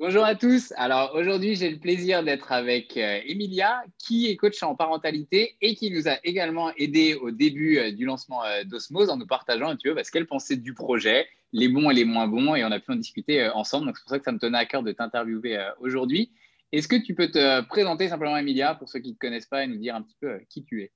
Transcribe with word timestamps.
Bonjour 0.00 0.24
à 0.24 0.34
tous. 0.34 0.72
Alors 0.78 1.14
aujourd'hui, 1.14 1.56
j'ai 1.56 1.68
le 1.68 1.78
plaisir 1.78 2.24
d'être 2.24 2.52
avec 2.52 2.96
euh, 2.96 3.20
Emilia, 3.26 3.84
qui 3.98 4.28
est 4.28 4.36
coach 4.36 4.62
en 4.62 4.74
parentalité 4.74 5.56
et 5.60 5.74
qui 5.74 5.90
nous 5.90 6.08
a 6.08 6.16
également 6.24 6.72
aidé 6.76 7.16
au 7.16 7.30
début 7.30 7.76
euh, 7.76 7.92
du 7.92 8.06
lancement 8.06 8.42
euh, 8.42 8.64
d'Osmose 8.64 9.10
en 9.10 9.18
nous 9.18 9.26
partageant 9.26 9.68
un 9.68 9.76
petit 9.76 9.88
peu 9.88 9.94
bah, 9.94 10.02
ce 10.02 10.10
qu'elle 10.10 10.26
pensait 10.26 10.56
du 10.56 10.72
projet, 10.72 11.28
les 11.52 11.68
bons 11.68 11.90
et 11.90 11.94
les 11.94 12.06
moins 12.06 12.26
bons, 12.26 12.54
et 12.54 12.64
on 12.64 12.70
a 12.72 12.80
pu 12.80 12.92
en 12.92 12.96
discuter 12.96 13.46
ensemble. 13.50 13.88
Donc 13.88 13.98
c'est 13.98 14.04
pour 14.04 14.10
ça 14.10 14.18
que 14.18 14.24
ça 14.24 14.32
me 14.32 14.38
tenait 14.38 14.56
à 14.56 14.64
cœur 14.64 14.82
de 14.82 14.90
t'interviewer 14.90 15.62
aujourd'hui. 15.80 16.32
Est-ce 16.72 16.88
que 16.88 16.96
tu 16.96 17.14
peux 17.14 17.30
te 17.30 17.60
présenter 17.66 18.08
simplement, 18.08 18.38
Emilia, 18.38 18.76
pour 18.76 18.88
ceux 18.88 19.00
qui 19.00 19.10
ne 19.10 19.14
te 19.16 19.18
connaissent 19.18 19.48
pas, 19.48 19.64
et 19.64 19.66
nous 19.66 19.76
dire 19.76 19.96
un 19.96 20.00
petit 20.00 20.16
peu 20.18 20.40
qui 20.48 20.64
tu 20.64 20.80
es? 20.80 20.92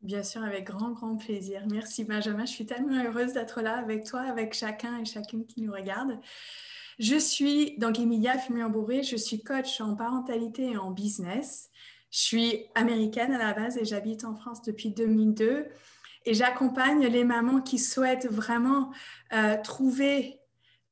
Bien 0.00 0.22
sûr, 0.22 0.42
avec 0.42 0.64
grand, 0.64 0.92
grand 0.92 1.16
plaisir. 1.16 1.64
Merci 1.70 2.04
Benjamin. 2.04 2.46
Je 2.46 2.52
suis 2.52 2.64
tellement 2.64 3.04
heureuse 3.04 3.34
d'être 3.34 3.60
là 3.60 3.76
avec 3.76 4.04
toi, 4.04 4.22
avec 4.22 4.54
chacun 4.54 4.98
et 5.00 5.04
chacune 5.04 5.46
qui 5.46 5.60
nous 5.60 5.72
regarde. 5.72 6.18
Je 6.98 7.16
suis 7.16 7.78
donc 7.78 8.00
Emilia 8.00 8.38
Fumier-Bourré, 8.38 9.04
je 9.04 9.16
suis 9.16 9.42
coach 9.42 9.80
en 9.80 9.94
parentalité 9.94 10.72
et 10.72 10.76
en 10.76 10.90
business. 10.90 11.70
Je 12.10 12.18
suis 12.18 12.66
américaine 12.74 13.32
à 13.32 13.38
la 13.38 13.52
base 13.52 13.76
et 13.78 13.84
j'habite 13.84 14.24
en 14.24 14.34
France 14.34 14.62
depuis 14.62 14.90
2002. 14.90 15.66
Et 16.24 16.34
j'accompagne 16.34 17.06
les 17.06 17.22
mamans 17.22 17.60
qui 17.60 17.78
souhaitent 17.78 18.26
vraiment 18.26 18.92
euh, 19.32 19.56
trouver 19.62 20.40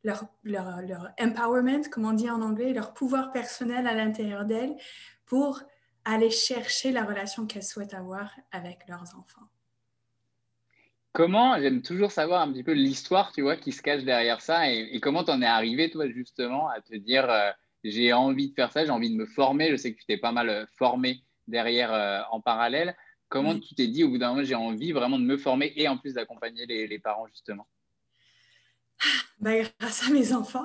leur, 0.05 0.25
empowerment, 1.21 1.89
comme 1.91 2.05
on 2.05 2.13
dit 2.13 2.30
en 2.30 2.41
anglais, 2.41 2.73
leur 2.73 2.95
pouvoir 2.95 3.33
personnel 3.33 3.88
à 3.88 3.95
l'intérieur 3.95 4.45
d'elles 4.45 4.77
pour 5.25 5.63
aller 6.05 6.30
chercher 6.30 6.93
la 6.93 7.05
relation 7.05 7.47
qu'elles 7.47 7.65
souhaitent 7.65 7.95
avoir 7.95 8.30
avec 8.52 8.87
leurs 8.88 9.16
enfants. 9.16 9.49
Comment, 11.16 11.59
j'aime 11.59 11.80
toujours 11.80 12.11
savoir 12.11 12.43
un 12.43 12.52
petit 12.52 12.62
peu 12.62 12.73
l'histoire, 12.73 13.33
tu 13.33 13.41
vois, 13.41 13.57
qui 13.57 13.73
se 13.73 13.80
cache 13.80 14.05
derrière 14.05 14.43
ça 14.43 14.70
et, 14.70 15.01
comment 15.01 15.24
tu 15.24 15.30
en 15.30 15.41
es 15.41 15.47
arrivé, 15.47 15.88
toi, 15.88 16.07
justement, 16.11 16.69
à 16.69 16.83
te 16.83 16.95
dire, 16.95 17.30
euh, 17.30 17.51
j'ai 17.84 18.12
envie 18.12 18.51
de 18.51 18.55
faire 18.55 18.70
ça, 18.70 18.84
j'ai 18.84 18.91
envie 18.91 19.09
de 19.09 19.16
me 19.16 19.24
former. 19.24 19.71
Je 19.71 19.77
sais 19.77 19.95
que 19.95 19.98
tu 19.98 20.05
t'es 20.05 20.19
pas 20.19 20.32
mal 20.32 20.51
euh, 20.51 20.66
formé 20.76 21.23
derrière 21.49 21.91
euh, 21.95 22.21
en 22.32 22.43
parallèle. 22.43 22.95
Comment 23.30 23.59
tu 23.59 23.74
t'es 23.74 23.87
dit, 23.87 24.04
au 24.04 24.10
bout 24.10 24.18
d'un 24.18 24.29
moment, 24.29 24.45
j'ai 24.45 24.57
envie 24.57 24.93
vraiment 24.93 25.18
de 25.18 25.24
me 25.24 25.38
former 25.38 25.73
et 25.76 25.88
en 25.88 25.96
plus 25.96 26.13
d'accompagner 26.13 26.66
les, 26.66 26.99
parents, 26.99 27.26
justement? 27.29 27.66
Bah, 29.41 29.52
grâce 29.80 30.07
à 30.07 30.13
mes 30.13 30.35
enfants. 30.35 30.65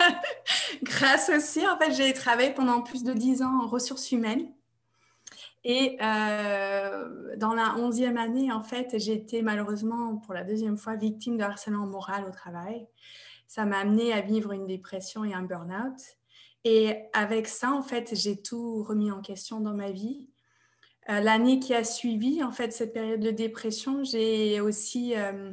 grâce 0.82 1.30
aussi, 1.30 1.66
en 1.66 1.78
fait, 1.78 1.92
j'ai 1.94 2.12
travaillé 2.12 2.50
pendant 2.50 2.82
plus 2.82 3.04
de 3.04 3.14
dix 3.14 3.40
ans 3.40 3.62
en 3.62 3.68
ressources 3.68 4.12
humaines. 4.12 4.52
Et 5.64 5.96
euh, 6.02 7.36
dans 7.36 7.54
la 7.54 7.76
onzième 7.76 8.16
année, 8.16 8.50
en 8.50 8.62
fait, 8.62 8.98
j'ai 8.98 9.12
été 9.12 9.42
malheureusement 9.42 10.16
pour 10.16 10.34
la 10.34 10.42
deuxième 10.42 10.76
fois 10.76 10.96
victime 10.96 11.36
de 11.36 11.42
harcèlement 11.42 11.86
moral 11.86 12.24
au 12.24 12.30
travail. 12.30 12.86
Ça 13.46 13.64
m'a 13.64 13.78
amené 13.78 14.12
à 14.12 14.22
vivre 14.22 14.52
une 14.52 14.66
dépression 14.66 15.24
et 15.24 15.34
un 15.34 15.42
burn-out. 15.42 16.00
Et 16.64 16.96
avec 17.12 17.46
ça, 17.46 17.72
en 17.72 17.82
fait, 17.82 18.14
j'ai 18.14 18.40
tout 18.40 18.82
remis 18.82 19.10
en 19.10 19.20
question 19.20 19.60
dans 19.60 19.74
ma 19.74 19.90
vie. 19.90 20.30
Euh, 21.10 21.20
l'année 21.20 21.58
qui 21.58 21.74
a 21.74 21.84
suivi, 21.84 22.42
en 22.42 22.52
fait, 22.52 22.72
cette 22.72 22.92
période 22.92 23.20
de 23.20 23.30
dépression, 23.30 24.04
j'ai 24.04 24.60
aussi 24.60 25.16
euh, 25.16 25.52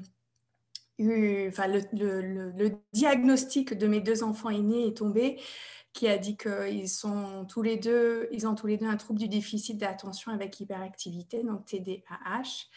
enfin, 1.00 1.68
le, 1.68 2.72
diagnostic 2.94 3.74
de 3.78 3.88
mes 3.88 4.02
deux 4.02 4.24
enfants 4.24 4.50
aînés 4.50 4.88
est 4.88 4.98
tombé 4.98 5.40
qui 5.94 6.08
a 6.08 6.18
dit 6.18 6.38
qu'ils 6.38 6.90
sont 6.90 7.46
tous 7.50 7.62
les 7.62 7.78
deux, 7.78 8.28
ils 8.32 8.48
ont 8.48 8.56
tous 8.56 8.68
les 8.68 8.78
deux 8.78 8.86
un 8.86 8.98
trouble 8.98 9.20
du 9.20 9.28
déficit 9.28 9.78
d'attention 9.78 10.32
avec 10.32 10.60
hyperactivité, 10.60 11.44
donc 11.44 11.66
TDAH. 11.66 12.68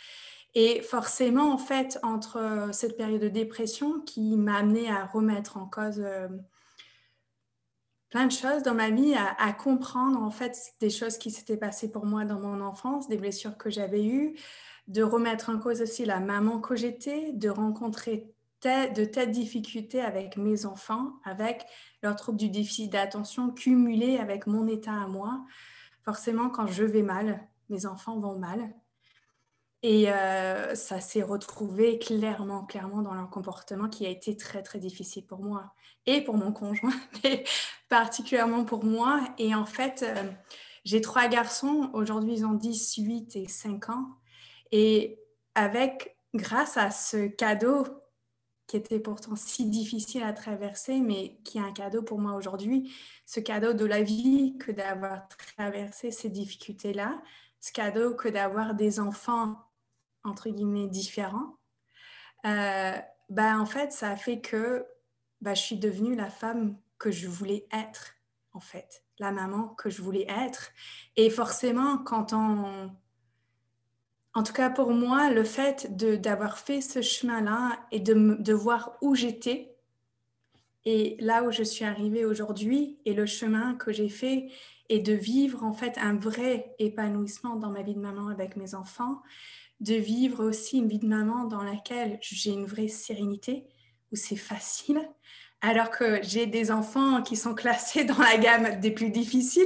Et 0.55 0.81
forcément, 0.83 1.53
en 1.53 1.59
fait, 1.59 1.98
entre 2.03 2.70
cette 2.73 2.97
période 2.97 3.20
de 3.20 3.29
dépression 3.29 4.01
qui 4.01 4.36
m'a 4.36 4.57
amené 4.57 4.91
à 4.91 5.07
remettre 5.07 5.57
en 5.57 5.67
cause 5.67 6.01
euh, 6.01 6.29
plein 8.11 8.27
de 8.27 8.33
choses 8.33 8.62
dans 8.62 8.75
ma 8.75 8.91
vie, 8.91 9.14
à, 9.14 9.34
à, 9.39 9.53
comprendre 9.53 10.20
en 10.20 10.31
fait 10.31 10.59
des 10.81 10.91
choses 10.91 11.17
qui 11.17 11.31
s'étaient 11.31 11.57
passées 11.57 11.91
pour 11.91 12.05
moi 12.05 12.25
dans 12.27 12.39
mon 12.39 12.61
enfance, 12.61 13.09
des 13.09 13.17
blessures 13.17 13.57
que 13.57 13.70
j'avais 13.70 14.05
eues, 14.05 14.36
de 14.92 15.03
remettre 15.03 15.51
en 15.51 15.58
cause 15.58 15.80
aussi 15.80 16.05
la 16.05 16.20
maman 16.20 16.61
que 16.61 16.77
j'étais, 16.77 17.33
de 17.33 17.48
rencontrer 17.48 18.33
de 18.63 19.05
telles 19.05 19.33
difficultés 19.33 20.01
avec 20.01 20.36
mes 20.36 20.67
enfants, 20.67 21.14
avec 21.25 21.64
leur 22.03 22.14
trouble 22.14 22.39
du 22.39 22.48
déficit 22.48 22.92
d'attention 22.92 23.51
cumulé 23.51 24.19
avec 24.19 24.47
mon 24.47 24.69
état 24.69 24.92
à 24.92 25.08
moi. 25.08 25.45
Forcément, 26.05 26.48
quand 26.48 26.69
je 26.69 26.85
vais 26.85 27.02
mal, 27.02 27.41
mes 27.70 27.86
enfants 27.86 28.20
vont 28.20 28.39
mal. 28.39 28.73
Et 29.83 30.13
euh, 30.13 30.77
ça 30.77 31.01
s'est 31.01 31.23
retrouvé 31.23 31.98
clairement, 31.98 32.64
clairement 32.64 33.02
dans 33.02 33.14
leur 33.14 33.31
comportement 33.31 33.89
qui 33.89 34.07
a 34.07 34.11
été 34.11 34.36
très, 34.36 34.63
très 34.63 34.79
difficile 34.79 35.27
pour 35.27 35.41
moi 35.41 35.75
et 36.07 36.20
pour 36.20 36.36
mon 36.36 36.52
conjoint, 36.52 36.95
mais 37.25 37.42
particulièrement 37.89 38.64
pour 38.64 38.85
moi. 38.85 39.20
Et 39.39 39.57
en 39.57 39.67
fait, 39.67 40.05
euh, 40.07 40.31
j'ai 40.85 41.01
trois 41.01 41.27
garçons. 41.27 41.91
Aujourd'hui, 41.95 42.35
ils 42.35 42.47
ont 42.47 42.55
10, 42.55 42.95
8 42.97 43.36
et 43.36 43.48
5 43.48 43.89
ans. 43.89 44.07
Et 44.72 45.20
avec, 45.55 46.16
grâce 46.34 46.77
à 46.77 46.90
ce 46.90 47.28
cadeau 47.28 47.86
qui 48.66 48.78
était 48.78 49.00
pourtant 49.00 49.36
si 49.36 49.66
difficile 49.66 50.22
à 50.22 50.33
traverser, 50.33 51.00
mais 51.00 51.38
qui 51.44 51.58
est 51.58 51.62
un 51.62 51.72
cadeau 51.72 52.02
pour 52.02 52.18
moi 52.18 52.34
aujourd'hui. 52.34 52.90
Ce 53.27 53.38
cadeau 53.38 53.74
de 53.74 53.84
la 53.84 54.02
vie 54.02 54.56
que 54.58 54.72
d'avoir 54.72 55.28
traversé 55.28 56.10
ces 56.10 56.30
difficultés-là, 56.30 57.20
ce 57.60 57.70
cadeau 57.70 58.14
que 58.14 58.28
d'avoir 58.28 58.74
des 58.74 58.98
enfants, 58.98 59.58
entre 60.24 60.48
guillemets, 60.48 60.89
différents. 60.89 61.58
Euh, 62.46 62.96
bah, 63.28 63.58
en 63.58 63.66
fait, 63.66 63.92
ça 63.92 64.10
a 64.10 64.16
fait 64.16 64.40
que 64.40 64.86
bah, 65.42 65.52
je 65.52 65.60
suis 65.60 65.77
devenue 65.77 66.16
la 66.16 66.30
femme 66.30 66.78
que 66.98 67.10
je 67.10 67.28
voulais 67.28 67.66
être, 67.72 68.14
en 68.52 68.60
fait, 68.60 69.04
la 69.18 69.33
maman 69.33 69.68
que 69.74 69.90
je 69.90 70.00
voulais 70.00 70.27
être. 70.30 70.70
Et 71.16 71.28
forcément, 71.28 71.98
quand 71.98 72.33
on 72.33 72.90
en 74.35 74.43
tout 74.43 74.53
cas, 74.53 74.70
pour 74.70 74.91
moi, 74.93 75.31
le 75.31 75.45
fait 75.45 75.97
d'avoir 75.97 76.59
fait 76.59 76.81
ce 76.81 77.03
chemin-là 77.03 77.79
et 77.91 78.01
de, 78.01 78.37
de 78.39 78.53
voir 78.53 78.97
où 79.03 79.15
j'étais 79.15 79.77
et 80.85 81.17
là 81.20 81.45
où 81.45 81.53
je 81.53 81.63
suis 81.63 81.85
arrivée 81.85 82.25
aujourd'hui 82.25 82.98
et 83.05 83.15
le 83.15 83.27
chemin 83.27 83.75
que 83.75 83.93
j'ai 83.93 84.09
fait 84.09 84.48
et 84.89 84.98
de 84.98 85.13
vivre 85.13 85.63
en 85.65 85.73
fait 85.73 85.97
un 85.98 86.15
vrai 86.15 86.75
épanouissement 86.79 87.57
dans 87.57 87.70
ma 87.70 87.83
vie 87.83 87.95
de 87.95 88.01
maman 88.01 88.29
avec 88.29 88.57
mes 88.57 88.75
enfants, 88.75 89.23
de 89.81 89.95
vivre 89.95 90.45
aussi 90.45 90.79
une 90.79 90.89
vie 90.89 90.99
de 90.99 91.07
maman 91.07 91.45
dans 91.45 91.63
laquelle 91.63 92.19
j'ai 92.20 92.51
une 92.51 92.67
vraie 92.67 92.89
sérénité, 92.89 93.64
où 94.13 94.17
c'est 94.17 94.37
facile, 94.37 95.01
alors 95.61 95.91
que 95.91 96.23
j'ai 96.23 96.47
des 96.47 96.70
enfants 96.70 97.23
qui 97.23 97.37
sont 97.37 97.55
classés 97.55 98.05
dans 98.05 98.19
la 98.19 98.37
gamme 98.37 98.81
des 98.81 98.91
plus 98.91 99.11
difficiles, 99.11 99.64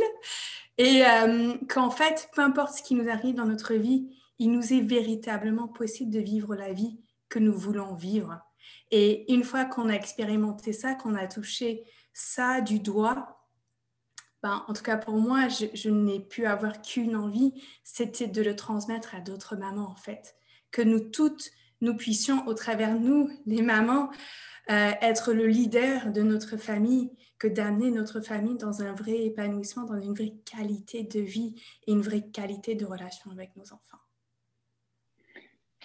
et 0.79 1.05
euh, 1.05 1.55
qu'en 1.69 1.91
fait, 1.91 2.29
peu 2.35 2.43
importe 2.43 2.77
ce 2.77 2.83
qui 2.83 2.95
nous 2.95 3.09
arrive 3.09 3.35
dans 3.35 3.47
notre 3.47 3.75
vie, 3.75 4.09
il 4.39 4.53
nous 4.53 4.73
est 4.73 4.81
véritablement 4.81 5.69
possible 5.69 6.13
de 6.13 6.21
vivre 6.21 6.55
la 6.55 6.73
vie 6.73 7.01
que 7.29 7.39
nous 7.39 7.57
voulons 7.57 7.95
vivre. 7.95 8.41
Et 8.91 9.33
une 9.33 9.45
fois 9.45 9.65
qu'on 9.65 9.89
a 9.89 9.95
expérimenté 9.95 10.73
ça, 10.73 10.95
qu'on 10.95 11.15
a 11.15 11.27
touché 11.27 11.85
ça 12.13 12.61
du 12.61 12.79
doigt, 12.79 13.37
ben, 14.43 14.65
en 14.69 14.73
tout 14.73 14.83
cas 14.83 14.97
pour 14.97 15.17
moi, 15.17 15.49
je, 15.49 15.89
n'ai 15.89 16.21
pu 16.21 16.47
avoir 16.47 16.83
qu'une 16.83 17.17
envie, 17.17 17.53
c'était 17.83 18.29
de 18.29 18.43
le 18.43 18.55
transmettre 18.55 19.15
à 19.15 19.21
d'autres 19.21 19.57
mamans 19.57 19.91
en 19.91 19.97
fait. 19.97 20.37
Que 20.71 20.83
nous 20.83 21.01
toutes, 21.01 21.51
nous 21.81 21.97
puissions 21.97 22.47
au 22.47 22.55
travers 22.55 22.95
nous, 22.95 23.31
les 23.47 23.63
mamans, 23.63 24.11
euh, 24.71 24.93
être 25.01 25.33
le 25.33 25.47
leader 25.47 26.13
de 26.13 26.23
notre 26.23 26.57
famille, 26.57 27.11
que 27.39 27.49
d'amener 27.49 27.91
notre 27.91 28.21
famille 28.21 28.57
dans 28.57 28.83
un 28.83 28.93
vrai 28.93 29.25
épanouissement, 29.25 29.85
dans 29.85 30.01
une 30.01 30.15
vraie 30.15 30.35
qualité 30.45 31.03
de 31.03 31.21
vie 31.21 31.55
et 31.87 31.93
une 31.93 32.03
vraie 32.03 32.29
qualité 32.29 32.75
de 32.75 32.87
relation 32.87 33.31
avec 33.31 33.55
nos 33.57 33.73
enfants. 33.73 34.06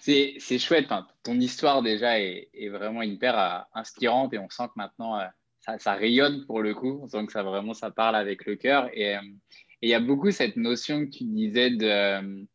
C'est 0.02 0.58
chouette. 0.58 0.88
ton 1.22 1.40
histoire 1.40 1.84
déjà 1.84 2.20
est, 2.20 2.70
vraiment 2.70 3.04
hyper 3.04 3.38
euh, 3.38 3.60
inspirante 3.76 4.34
et 4.34 4.40
on 4.40 4.50
sent 4.50 4.64
que 4.70 4.74
maintenant 4.76 5.20
euh, 5.20 5.28
ça, 5.60 5.94
rayonne 5.94 6.44
pour 6.48 6.64
le 6.64 6.74
coup. 6.74 7.00
On 7.04 7.08
sent 7.08 7.28
que 7.28 7.32
ça 7.32 7.44
vraiment 7.44 7.76
ça 7.76 7.92
parle 7.92 8.16
avec 8.16 8.46
le 8.48 8.56
cœur. 8.56 8.90
Et 8.94 9.16
euh, 9.16 9.22
il 9.84 9.90
y 9.90 9.94
a 9.94 10.00
beaucoup 10.00 10.32
cette 10.32 10.56
notion 10.56 11.06
que 11.06 11.12
tu 11.12 11.24
disais 11.26 11.70
de 11.70 12.48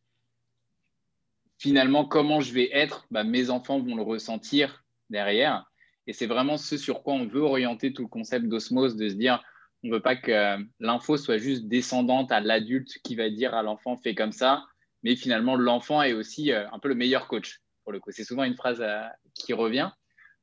finalement 1.57 2.05
comment 2.05 2.41
je 2.41 2.53
vais 2.53 2.69
être. 2.73 3.07
Bah, 3.13 3.23
mes 3.23 3.49
enfants 3.49 3.79
vont 3.79 3.95
le 3.95 4.03
ressentir 4.03 4.85
derrière. 5.09 5.71
Et 6.09 6.13
c'est 6.13 6.27
vraiment 6.27 6.57
ce 6.57 6.77
sur 6.77 7.05
quoi 7.05 7.15
on 7.15 7.29
veut 7.29 7.43
orienter 7.43 7.93
tout 7.93 8.03
le 8.03 8.09
concept 8.09 8.47
d'osmose, 8.47 8.97
de 8.97 9.09
se 9.09 9.15
dire 9.15 9.41
on 9.85 9.89
ne 9.89 9.93
veut 9.93 10.03
pas 10.03 10.17
que 10.17 10.59
l'info 10.81 11.17
soit 11.17 11.39
juste 11.39 11.67
descendante 11.69 12.33
à 12.33 12.41
l'adulte 12.41 12.99
qui 13.05 13.15
va 13.15 13.31
dire 13.31 13.55
à 13.55 13.63
l'enfant 13.63 13.97
fais 13.97 14.17
comme 14.17 14.33
ça 14.33 14.65
mais 15.03 15.17
finalement, 15.17 15.57
l'enfant 15.57 16.03
est 16.03 16.13
aussi 16.13 16.53
euh, 16.53 16.69
un 16.73 16.79
peu 16.79 16.89
le 16.89 16.95
meilleur 16.95 17.29
coach, 17.29 17.61
pour 17.85 17.93
le 17.93 18.01
coup. 18.01 18.11
C'est 18.13 18.25
souvent 18.25 18.45
une 18.45 18.57
phrase 18.57 18.81
euh, 18.81 19.03
qui 19.35 19.53
revient. 19.53 19.91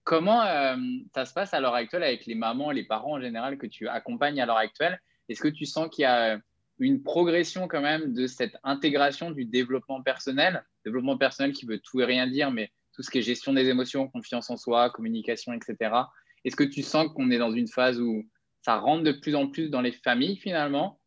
Comment 0.03 0.41
euh, 0.41 0.75
ça 1.13 1.25
se 1.25 1.33
passe 1.33 1.53
à 1.53 1.59
l'heure 1.59 1.75
actuelle 1.75 2.03
avec 2.03 2.25
les 2.25 2.35
mamans 2.35 2.71
les 2.71 2.83
parents 2.83 3.13
en 3.13 3.21
général 3.21 3.57
que 3.57 3.67
tu 3.67 3.88
accompagnes 3.88 4.41
à 4.41 4.45
l'heure 4.45 4.57
actuelle? 4.57 5.00
Est-ce 5.29 5.41
que 5.41 5.47
tu 5.47 5.65
sens 5.65 5.89
qu'il 5.89 6.03
y 6.03 6.05
a 6.05 6.39
une 6.79 7.03
progression 7.03 7.67
quand 7.67 7.81
même 7.81 8.13
de 8.13 8.27
cette 8.27 8.57
intégration 8.63 9.31
du 9.31 9.45
développement 9.45 10.01
personnel? 10.01 10.63
Développement 10.83 11.17
personnel 11.17 11.53
qui 11.53 11.65
veut 11.65 11.79
tout 11.79 12.01
et 12.01 12.05
rien 12.05 12.27
dire, 12.27 12.51
mais 12.51 12.71
tout 12.94 13.01
ce 13.01 13.09
qui 13.09 13.19
est 13.19 13.21
gestion 13.21 13.53
des 13.53 13.69
émotions, 13.69 14.09
confiance 14.09 14.50
en 14.50 14.57
soi, 14.57 14.89
communication, 14.89 15.53
etc. 15.53 15.95
Est-ce 16.44 16.57
que 16.57 16.63
tu 16.63 16.81
sens 16.83 17.07
qu'on 17.13 17.31
est 17.31 17.38
dans 17.38 17.51
une 17.51 17.67
phase 17.67 18.00
où 18.00 18.23
ça 18.61 18.77
rentre 18.77 19.03
de 19.03 19.13
plus 19.13 19.35
en 19.35 19.47
plus 19.47 19.69
dans 19.69 19.81
les 19.81 19.94
familles 19.94 20.38
finalement? 20.38 21.00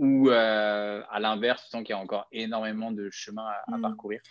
Ou 0.00 0.30
euh, 0.30 1.02
à 1.10 1.20
l'inverse, 1.20 1.64
tu 1.64 1.70
sens 1.70 1.82
qu'il 1.82 1.90
y 1.90 1.98
a 1.98 1.98
encore 1.98 2.26
énormément 2.32 2.90
de 2.90 3.10
chemin 3.10 3.46
à, 3.46 3.76
hmm. 3.76 3.82
parcourir? 3.82 4.22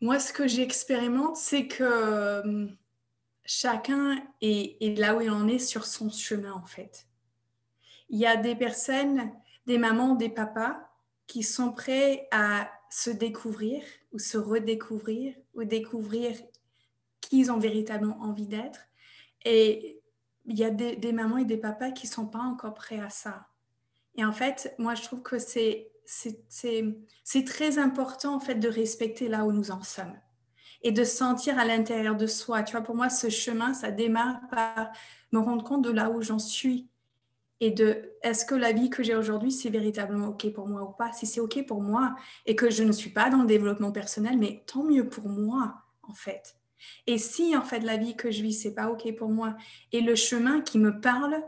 Moi, 0.00 0.20
ce 0.20 0.32
que 0.32 0.46
j'expérimente, 0.46 1.36
c'est 1.36 1.66
que 1.66 1.82
euh, 1.82 2.68
chacun 3.44 4.22
est, 4.40 4.96
là 4.96 5.16
où 5.16 5.22
il 5.22 5.30
en 5.30 5.48
est 5.48 5.58
sur 5.58 5.84
son 5.84 6.08
chemin, 6.08 6.52
en 6.52 6.66
fait. 6.66 7.08
Il 8.10 8.20
y 8.20 8.26
a 8.26 8.36
des 8.36 8.54
personnes, 8.54 9.32
des 9.66 9.76
mamans, 9.76 10.14
des 10.14 10.28
papas, 10.28 10.76
qui 11.26 11.42
sont 11.42 11.72
prêts 11.72 12.28
à 12.30 12.70
se 12.90 13.10
découvrir 13.10 13.82
ou 14.12 14.20
se 14.20 14.38
redécouvrir 14.38 15.34
ou 15.54 15.64
découvrir 15.64 16.36
qui 17.20 17.40
ils 17.40 17.50
ont 17.50 17.58
véritablement 17.58 18.20
envie 18.20 18.46
d'être. 18.46 18.80
Et 19.44 20.00
il 20.44 20.56
y 20.56 20.64
a 20.64 20.70
des, 20.70 20.94
des, 20.94 21.12
mamans 21.12 21.38
et 21.38 21.44
des 21.44 21.56
papas 21.56 21.90
qui 21.90 22.06
ne 22.06 22.12
sont 22.12 22.26
pas 22.26 22.38
encore 22.38 22.74
prêts 22.74 23.00
à 23.00 23.10
ça. 23.10 23.48
Et 24.20 24.24
en 24.24 24.32
fait, 24.32 24.74
moi, 24.76 24.94
je 24.94 25.02
trouve 25.02 25.22
que 25.22 25.38
c'est, 25.38 25.88
très 27.46 27.78
important 27.78 28.34
en 28.34 28.40
fait 28.40 28.56
de 28.56 28.68
respecter 28.68 29.28
là 29.28 29.46
où 29.46 29.52
nous 29.52 29.70
en 29.70 29.82
sommes 29.82 30.14
et 30.82 30.92
de 30.92 31.04
sentir 31.04 31.58
à 31.58 31.64
l'intérieur 31.64 32.16
de 32.16 32.26
soi. 32.26 32.62
Tu 32.62 32.72
vois, 32.72 32.82
pour 32.82 32.94
moi, 32.94 33.08
ce 33.08 33.30
chemin, 33.30 33.72
ça 33.72 33.90
démarre 33.90 34.42
par 34.50 34.90
me 35.32 35.38
rendre 35.38 35.64
compte 35.64 35.82
de 35.82 35.90
là 35.90 36.10
où 36.10 36.20
j'en 36.20 36.38
suis 36.38 36.90
et 37.60 37.70
de 37.70 38.12
est-ce 38.22 38.44
que 38.44 38.54
la 38.54 38.72
vie 38.72 38.90
que 38.90 39.02
j'ai 39.02 39.14
aujourd'hui, 39.14 39.52
c'est 39.52 39.70
véritablement 39.70 40.28
OK 40.28 40.52
pour 40.52 40.68
moi 40.68 40.82
ou 40.82 40.92
pas? 40.92 41.12
Si 41.14 41.24
c'est 41.24 41.40
OK 41.40 41.64
pour 41.64 41.80
moi 41.80 42.14
et 42.44 42.54
que 42.54 42.68
je 42.68 42.82
ne 42.82 42.92
suis 42.92 43.10
pas 43.10 43.30
dans 43.30 43.40
le 43.40 43.46
développement 43.46 43.90
personnel, 43.90 44.36
mais 44.36 44.64
tant 44.66 44.84
mieux 44.84 45.08
pour 45.08 45.30
moi, 45.30 45.76
en 46.02 46.12
fait. 46.12 46.56
Et 47.06 47.16
si, 47.16 47.56
en 47.56 47.62
fait, 47.62 47.80
la 47.80 47.96
vie 47.96 48.16
que 48.16 48.30
je 48.30 48.42
vis, 48.42 48.52
c'est 48.52 48.74
pas 48.74 48.90
OK 48.90 49.14
pour 49.16 49.30
moi 49.30 49.56
et 49.92 50.02
le 50.02 50.14
chemin 50.14 50.60
qui 50.60 50.78
me 50.78 51.00
parle, 51.00 51.42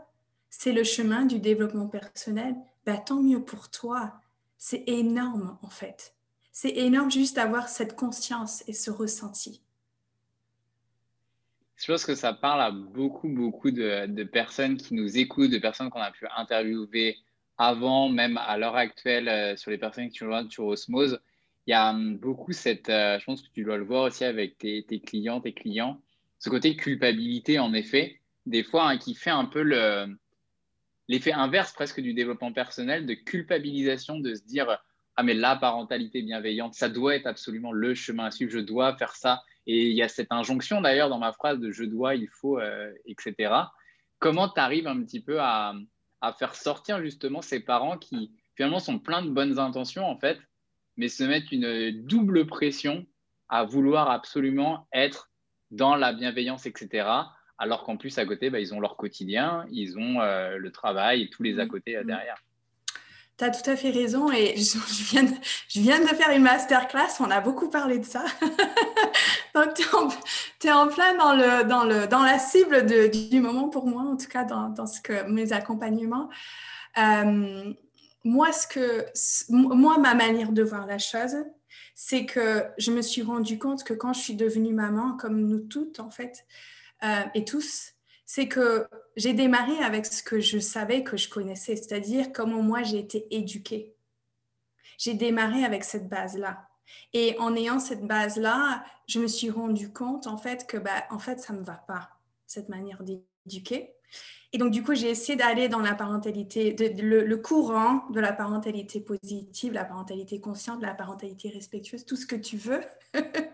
c'est 0.55 0.71
le 0.71 0.83
chemin 0.83 1.25
du 1.25 1.39
développement 1.39 1.87
personnel, 1.87 2.55
bah, 2.85 2.97
tant 2.97 3.21
mieux 3.21 3.43
pour 3.43 3.71
toi. 3.71 4.13
C'est 4.59 4.83
énorme 4.85 5.57
en 5.63 5.69
fait. 5.69 6.13
C'est 6.51 6.77
énorme 6.77 7.09
juste 7.09 7.35
d'avoir 7.35 7.67
cette 7.67 7.95
conscience 7.95 8.63
et 8.67 8.73
ce 8.73 8.91
ressenti. 8.91 9.61
Je 11.75 11.91
pense 11.91 12.05
que 12.05 12.13
ça 12.13 12.33
parle 12.33 12.61
à 12.61 12.69
beaucoup, 12.69 13.29
beaucoup 13.29 13.71
de, 13.71 14.23
personnes 14.25 14.77
qui 14.77 14.93
nous 14.93 15.17
écoutent, 15.17 15.49
de 15.49 15.57
personnes 15.57 15.89
qu'on 15.89 15.99
a 15.99 16.11
pu 16.11 16.27
interviewer 16.37 17.17
avant, 17.57 18.09
même 18.09 18.37
à 18.37 18.55
l'heure 18.57 18.75
actuelle, 18.75 19.27
euh, 19.27 19.55
sur 19.57 19.71
les 19.71 19.79
personnes 19.79 20.09
qui 20.09 20.23
nous 20.23 20.49
sur 20.51 20.67
Osmose. 20.67 21.19
Il 21.65 21.71
y 21.71 21.73
a 21.73 21.89
hum, 21.89 22.17
beaucoup 22.17 22.51
cette, 22.51 22.89
euh, 22.89 23.17
je 23.19 23.25
pense 23.25 23.41
que 23.41 23.49
tu 23.51 23.63
dois 23.63 23.77
le 23.77 23.85
voir 23.85 24.03
aussi 24.03 24.23
avec 24.23 24.59
tes, 24.59 24.85
tes 24.87 24.99
clients, 24.99 25.41
tes 25.41 25.53
clients, 25.53 25.99
ce 26.37 26.51
côté 26.51 26.75
culpabilité, 26.75 27.57
en 27.57 27.73
effet, 27.73 28.21
des 28.45 28.63
fois, 28.63 28.87
hein, 28.87 28.97
qui 28.97 29.15
fait 29.15 29.31
un 29.31 29.45
peu 29.45 29.63
le, 29.63 30.15
l'effet 31.07 31.33
inverse 31.33 31.73
presque 31.73 32.01
du 32.01 32.13
développement 32.13 32.53
personnel, 32.53 33.05
de 33.05 33.13
culpabilisation, 33.13 34.19
de 34.19 34.35
se 34.35 34.43
dire 34.43 34.79
ah 35.15 35.23
mais 35.23 35.33
la 35.33 35.55
parentalité 35.55 36.21
bienveillante, 36.21 36.73
ça 36.73 36.89
doit 36.89 37.15
être 37.15 37.27
absolument 37.27 37.71
le 37.71 37.93
chemin 37.93 38.25
à 38.25 38.31
suivre, 38.31 38.51
je 38.51 38.59
dois 38.59 38.97
faire 38.97 39.15
ça. 39.15 39.43
Et 39.67 39.87
il 39.89 39.95
y 39.95 40.01
a 40.01 40.07
cette 40.07 40.31
injonction 40.31 40.81
d'ailleurs 40.81 41.09
dans 41.09 41.19
ma 41.19 41.31
phrase 41.31 41.59
de 41.59 41.71
je 41.71 41.83
dois, 41.83 42.15
il 42.15 42.27
faut, 42.29 42.59
euh, 42.59 42.91
etc. 43.05 43.53
Comment 44.19 44.49
tu 44.49 44.59
arrives 44.59 44.87
un 44.87 45.01
petit 45.03 45.21
peu 45.21 45.39
à, 45.39 45.73
faire 46.39 46.55
sortir 46.55 47.01
justement 47.01 47.41
ces 47.41 47.59
parents 47.59 47.97
qui 47.97 48.31
finalement 48.55 48.79
sont 48.79 48.97
pleins 48.97 49.23
de 49.23 49.29
bonnes 49.29 49.59
intentions 49.59 50.05
en 50.05 50.17
fait, 50.17 50.39
mais 50.95 51.09
se 51.09 51.23
mettent 51.23 51.51
une 51.51 52.05
double 52.05 52.47
pression 52.47 53.05
à 53.49 53.65
vouloir 53.65 54.09
absolument 54.09 54.87
être 54.93 55.29
dans 55.69 55.95
la 55.95 56.13
bienveillance, 56.13 56.65
etc 56.65 57.23
alors 57.63 57.83
qu'en 57.83 57.95
plus, 57.95 58.17
à 58.17 58.25
côté, 58.25 58.49
bah, 58.49 58.59
ils 58.59 58.73
ont 58.73 58.81
leur 58.81 58.97
quotidien, 58.97 59.65
ils 59.71 59.97
ont 59.97 60.19
euh, 60.19 60.57
le 60.57 60.69
travail 60.69 61.23
et 61.23 61.29
tous 61.29 61.43
les 61.43 61.59
à 61.59 61.65
mm. 61.65 61.69
côté 61.69 61.95
euh, 61.95 62.03
mm. 62.03 62.07
derrière. 62.07 62.43
Tu 63.37 63.45
as 63.45 63.49
tout 63.51 63.69
à 63.69 63.77
fait 63.77 63.89
raison 63.89 64.29
et 64.31 64.55
je, 64.57 65.03
viens 65.11 65.23
de, 65.23 65.31
je 65.69 65.79
viens 65.79 65.99
de 66.01 66.07
faire 66.07 66.29
une 66.31 66.43
masterclass, 66.43 67.21
on 67.21 67.31
a 67.31 67.39
beaucoup 67.39 67.69
parlé 67.69 67.99
de 67.99 68.05
ça. 68.05 68.25
Donc, 69.55 69.75
tu 69.75 70.67
es, 70.67 70.71
en 70.71 70.87
plein 70.89 71.15
dans, 71.15 71.33
le, 71.33 71.63
dans, 71.63 71.85
le, 71.85 72.05
dans 72.07 72.21
la 72.21 72.37
cible 72.37 72.85
de, 72.85 73.29
du 73.29 73.39
moment 73.39 73.69
pour 73.69 73.87
moi, 73.87 74.01
en 74.01 74.17
tout 74.17 74.27
cas 74.27 74.43
dans, 74.43 74.67
dans 74.69 74.85
ce 74.85 74.99
que, 74.99 75.23
mes 75.29 75.53
accompagnements. 75.53 76.29
Euh, 76.97 77.73
moi, 78.25 78.51
ce 78.51 78.67
que, 78.67 79.05
moi, 79.49 79.97
ma 79.99 80.15
manière 80.15 80.51
de 80.51 80.63
voir 80.63 80.85
la 80.85 80.97
chose, 80.97 81.35
c'est 81.95 82.25
que 82.25 82.65
je 82.77 82.91
me 82.91 83.01
suis 83.01 83.21
rendu 83.21 83.57
compte 83.57 83.85
que 83.85 83.93
quand 83.93 84.11
je 84.11 84.19
suis 84.19 84.35
devenue 84.35 84.73
maman, 84.73 85.15
comme 85.15 85.39
nous 85.39 85.59
toutes 85.59 85.99
en 85.99 86.09
fait, 86.09 86.45
euh, 87.03 87.23
et 87.33 87.45
tous, 87.45 87.93
c'est 88.25 88.47
que 88.47 88.87
j'ai 89.15 89.33
démarré 89.33 89.77
avec 89.83 90.05
ce 90.05 90.23
que 90.23 90.39
je 90.39 90.59
savais 90.59 91.03
que 91.03 91.17
je 91.17 91.29
connaissais, 91.29 91.75
c'est-à-dire 91.75 92.31
comment 92.33 92.61
moi 92.61 92.83
j'ai 92.83 92.99
été 92.99 93.27
éduquée. 93.31 93.93
J'ai 94.97 95.13
démarré 95.13 95.63
avec 95.65 95.83
cette 95.83 96.09
base-là. 96.09 96.67
Et 97.13 97.35
en 97.39 97.55
ayant 97.55 97.79
cette 97.79 98.05
base-là, 98.05 98.83
je 99.07 99.19
me 99.19 99.27
suis 99.27 99.49
rendu 99.49 99.91
compte 99.91 100.27
en 100.27 100.37
fait 100.37 100.67
que 100.67 100.77
bah, 100.77 101.03
en 101.09 101.19
fait 101.19 101.39
ça 101.39 101.53
me 101.53 101.63
va 101.63 101.83
pas 101.87 102.09
cette 102.47 102.69
manière 102.69 103.03
d'éduquer. 103.03 103.93
Et 104.51 104.57
donc 104.59 104.71
du 104.71 104.83
coup, 104.83 104.93
j'ai 104.93 105.09
essayé 105.09 105.35
d'aller 105.35 105.67
dans 105.67 105.79
la 105.79 105.95
parentalité, 105.95 106.75
le, 106.77 107.35
courant 107.37 108.07
de 108.11 108.19
la 108.19 108.31
parentalité 108.31 108.99
positive, 109.01 109.73
la 109.73 109.85
parentalité 109.85 110.39
consciente, 110.39 110.81
la 110.81 110.93
parentalité 110.93 111.49
respectueuse, 111.49 112.05
tout 112.05 112.15
ce 112.15 112.27
que 112.27 112.35
tu 112.35 112.57
veux. 112.57 112.81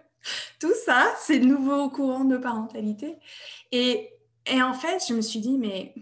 tout 0.59 0.73
ça, 0.85 1.13
c'est 1.19 1.39
nouveau 1.39 1.89
courant 1.89 2.25
de 2.25 2.37
parentalité. 2.37 3.17
Et, 3.71 4.09
en 4.51 4.73
fait, 4.73 5.03
je 5.07 5.13
me 5.13 5.21
suis 5.21 5.39
dit, 5.39 5.57
mais 5.57 5.93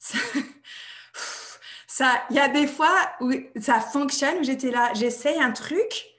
ça, 1.86 2.22
il 2.30 2.36
y 2.36 2.38
a 2.38 2.48
des 2.48 2.66
fois 2.66 2.94
où 3.20 3.32
ça 3.60 3.80
fonctionne, 3.80 4.38
où 4.38 4.44
j'étais 4.44 4.70
là, 4.70 4.92
j'essaye 4.94 5.40
un 5.40 5.52
truc, 5.52 6.10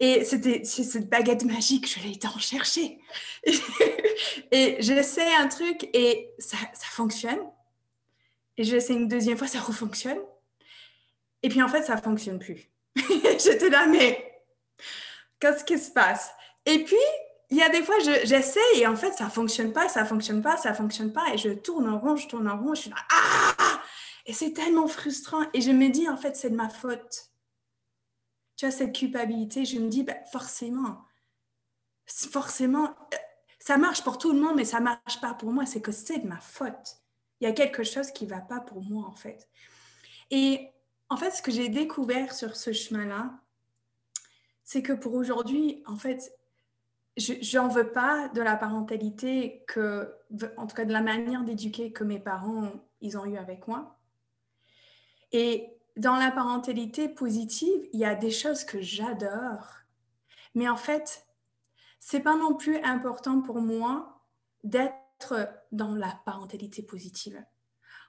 et 0.00 0.24
c'était 0.24 0.64
cette 0.64 1.08
baguette 1.08 1.44
magique, 1.44 1.88
je 1.88 2.00
l'ai 2.00 2.12
été 2.12 2.28
en 2.28 2.38
chercher. 2.38 3.00
et 4.52 4.76
j'essaie 4.78 5.34
un 5.34 5.48
truc 5.48 5.88
et 5.92 6.30
ça, 6.38 6.56
ça 6.72 6.86
fonctionne. 6.86 7.40
Et 8.56 8.64
j'essaie 8.64 8.94
une 8.94 9.08
deuxième 9.08 9.36
fois, 9.36 9.48
ça 9.48 9.60
refonctionne. 9.60 10.18
Et 11.42 11.48
puis 11.48 11.62
en 11.62 11.68
fait, 11.68 11.82
ça 11.82 11.96
ne 11.96 12.00
fonctionne 12.00 12.38
plus. 12.38 12.70
J'étais 12.96 13.70
là, 13.70 13.86
mais 13.86 14.42
Qu'est-ce 15.40 15.64
qui 15.64 15.78
se 15.78 15.90
passe? 15.90 16.30
Et 16.66 16.84
puis, 16.84 16.96
il 17.50 17.56
y 17.56 17.62
a 17.62 17.68
des 17.68 17.82
fois, 17.82 17.98
j'essaie 18.00 18.60
et 18.76 18.86
en 18.86 18.96
fait, 18.96 19.12
ça 19.12 19.30
fonctionne 19.30 19.72
pas, 19.72 19.88
ça 19.88 20.04
fonctionne 20.04 20.42
pas, 20.42 20.56
ça 20.56 20.74
fonctionne 20.74 21.12
pas. 21.12 21.32
Et 21.32 21.38
je 21.38 21.50
tourne 21.50 21.88
en 21.88 21.98
rond, 21.98 22.16
je 22.16 22.28
tourne 22.28 22.48
en 22.48 22.58
rond, 22.58 22.74
je 22.74 22.82
suis 22.82 22.90
là, 22.90 22.96
ah! 23.10 23.82
Et 24.26 24.34
c'est 24.34 24.52
tellement 24.52 24.86
frustrant. 24.86 25.46
Et 25.54 25.62
je 25.62 25.70
me 25.70 25.88
dis, 25.88 26.08
en 26.08 26.18
fait, 26.18 26.36
c'est 26.36 26.50
de 26.50 26.56
ma 26.56 26.68
faute. 26.68 27.30
Tu 28.56 28.66
as 28.66 28.70
cette 28.70 28.94
culpabilité. 28.94 29.64
Je 29.64 29.78
me 29.78 29.88
dis, 29.88 30.02
ben, 30.02 30.18
forcément, 30.30 30.98
forcément, 32.06 32.94
ça 33.58 33.78
marche 33.78 34.04
pour 34.04 34.18
tout 34.18 34.32
le 34.34 34.38
monde, 34.38 34.56
mais 34.56 34.66
ça 34.66 34.80
marche 34.80 35.20
pas 35.22 35.32
pour 35.32 35.50
moi. 35.50 35.64
C'est 35.64 35.80
que 35.80 35.92
c'est 35.92 36.18
de 36.18 36.26
ma 36.26 36.40
faute. 36.40 36.98
Il 37.40 37.48
y 37.48 37.50
a 37.50 37.52
quelque 37.52 37.84
chose 37.84 38.10
qui 38.10 38.26
va 38.26 38.40
pas 38.40 38.60
pour 38.60 38.82
moi, 38.82 39.06
en 39.06 39.14
fait. 39.14 39.48
Et 40.30 40.68
en 41.08 41.16
fait, 41.16 41.30
ce 41.30 41.40
que 41.40 41.50
j'ai 41.50 41.70
découvert 41.70 42.34
sur 42.34 42.54
ce 42.54 42.72
chemin-là, 42.72 43.30
c'est 44.68 44.82
que 44.82 44.92
pour 44.92 45.14
aujourd'hui, 45.14 45.82
en 45.86 45.96
fait, 45.96 46.30
je 47.16 47.56
n'en 47.56 47.68
veux 47.68 47.90
pas 47.90 48.28
de 48.28 48.42
la 48.42 48.54
parentalité 48.54 49.64
que, 49.66 50.14
en 50.58 50.66
tout 50.66 50.76
cas 50.76 50.84
de 50.84 50.92
la 50.92 51.00
manière 51.00 51.42
d'éduquer 51.42 51.90
que 51.90 52.04
mes 52.04 52.18
parents, 52.18 52.70
ils 53.00 53.16
ont 53.16 53.24
eu 53.24 53.38
avec 53.38 53.66
moi. 53.66 53.98
Et 55.32 55.70
dans 55.96 56.16
la 56.16 56.30
parentalité 56.30 57.08
positive, 57.08 57.88
il 57.94 58.00
y 58.00 58.04
a 58.04 58.14
des 58.14 58.30
choses 58.30 58.64
que 58.64 58.82
j'adore. 58.82 59.68
Mais 60.54 60.68
en 60.68 60.76
fait, 60.76 61.26
c'est 61.98 62.20
pas 62.20 62.36
non 62.36 62.52
plus 62.52 62.76
important 62.82 63.40
pour 63.40 63.62
moi 63.62 64.20
d'être 64.64 65.48
dans 65.72 65.94
la 65.94 66.20
parentalité 66.26 66.82
positive. 66.82 67.42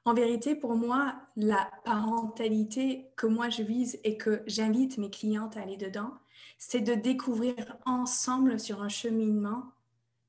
En 0.04 0.14
vérité, 0.14 0.56
pour 0.56 0.76
moi, 0.76 1.16
la 1.38 1.72
parentalité 1.86 3.12
que 3.16 3.28
moi 3.28 3.50
je 3.50 3.64
vise 3.64 3.98
et 4.04 4.18
que 4.18 4.44
j'invite 4.46 4.98
mes 4.98 5.10
clientes 5.10 5.56
à 5.56 5.62
aller 5.62 5.78
dedans, 5.78 6.12
c'est 6.58 6.82
de 6.82 6.94
découvrir 6.94 7.56
ensemble 7.86 8.60
sur 8.60 8.82
un 8.82 8.90
cheminement 8.90 9.72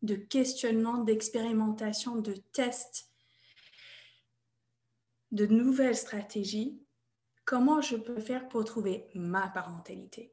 de 0.02 0.14
questionnement, 0.14 0.98
d'expérimentation, 0.98 2.16
de 2.16 2.34
tests, 2.52 3.10
de 5.32 5.46
nouvelles 5.46 5.96
stratégies, 5.96 6.80
comment 7.44 7.80
je 7.80 7.96
peux 7.96 8.20
faire 8.20 8.48
pour 8.48 8.64
trouver 8.64 9.06
ma 9.14 9.48
parentalité? 9.48 10.32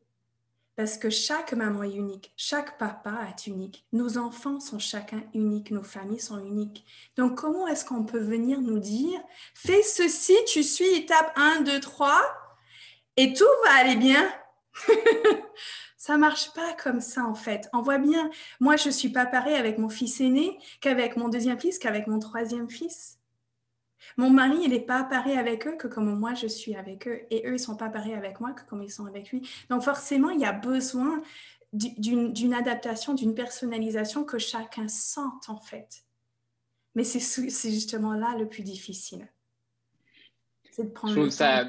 Parce 0.76 0.98
que 0.98 1.10
chaque 1.10 1.54
maman 1.54 1.82
est 1.82 1.96
unique, 1.96 2.32
chaque 2.38 2.78
papa 2.78 3.28
est 3.30 3.48
unique, 3.48 3.88
nos 3.92 4.20
enfants 4.20 4.60
sont 4.60 4.78
chacun 4.78 5.24
uniques, 5.34 5.72
nos 5.72 5.84
familles 5.84 6.20
sont 6.20 6.38
uniques. 6.38 6.86
Donc 7.16 7.36
comment 7.40 7.68
est-ce 7.68 7.84
qu'on 7.84 8.04
peut 8.04 8.20
venir 8.20 8.62
nous 8.62 8.78
dire, 8.78 9.20
fais 9.56 9.82
ceci, 9.82 10.36
tu 10.46 10.62
suis 10.62 10.86
étape 10.96 11.34
1, 11.36 11.62
2, 11.62 11.80
3, 11.80 12.22
et 13.18 13.34
tout 13.34 13.46
va 13.66 13.72
aller 13.78 13.96
bien? 13.96 14.32
Ça 15.98 16.18
marche 16.18 16.54
pas 16.54 16.74
comme 16.82 17.02
ça 17.02 17.26
en 17.26 17.34
fait. 17.34 17.70
On 17.74 17.82
voit 17.82 17.98
bien, 17.98 18.30
moi 18.60 18.78
je 18.78 18.90
suis 18.90 19.10
pas 19.10 19.26
pareil 19.26 19.56
avec 19.56 19.78
mon 19.78 19.90
fils 19.90 20.22
aîné 20.22 20.58
qu'avec 20.80 21.18
mon 21.18 21.28
deuxième 21.28 21.60
fils, 21.60 21.80
qu'avec 21.80 22.08
mon 22.08 22.20
troisième 22.20 22.70
fils. 22.70 23.20
Mon 24.16 24.30
mari, 24.30 24.58
il 24.64 24.70
n'est 24.70 24.80
pas 24.80 25.04
pareil 25.04 25.38
avec 25.38 25.68
eux 25.68 25.76
que 25.76 25.88
comme 25.88 26.18
moi 26.18 26.34
je 26.34 26.48
suis 26.48 26.76
avec 26.76 27.08
eux. 27.08 27.22
Et 27.30 27.46
eux, 27.46 27.50
ils 27.50 27.54
ne 27.54 27.58
sont 27.58 27.76
pas 27.76 27.90
pareils 27.90 28.14
avec 28.14 28.40
moi 28.40 28.54
que 28.54 28.64
comme 28.70 28.82
ils 28.84 28.92
sont 28.92 29.06
avec 29.06 29.32
lui. 29.32 29.48
Donc 29.70 29.84
forcément, 29.84 30.30
il 30.30 30.40
y 30.40 30.46
a 30.46 30.54
besoin 30.54 31.22
d'une 31.74 32.54
adaptation, 32.54 33.14
d'une 33.14 33.36
personnalisation 33.36 34.24
que 34.24 34.38
chacun 34.38 34.88
sente 34.88 35.50
en 35.50 35.60
fait. 35.60 36.06
Mais 36.96 37.04
c'est 37.04 37.72
justement 37.72 38.14
là 38.14 38.36
le 38.38 38.48
plus 38.48 38.64
difficile. 38.64 39.28
C'est 40.72 40.86
de 40.86 40.90
prendre 40.90 41.14
Je 41.14 41.20
trouve 41.20 41.32
ça 41.32 41.66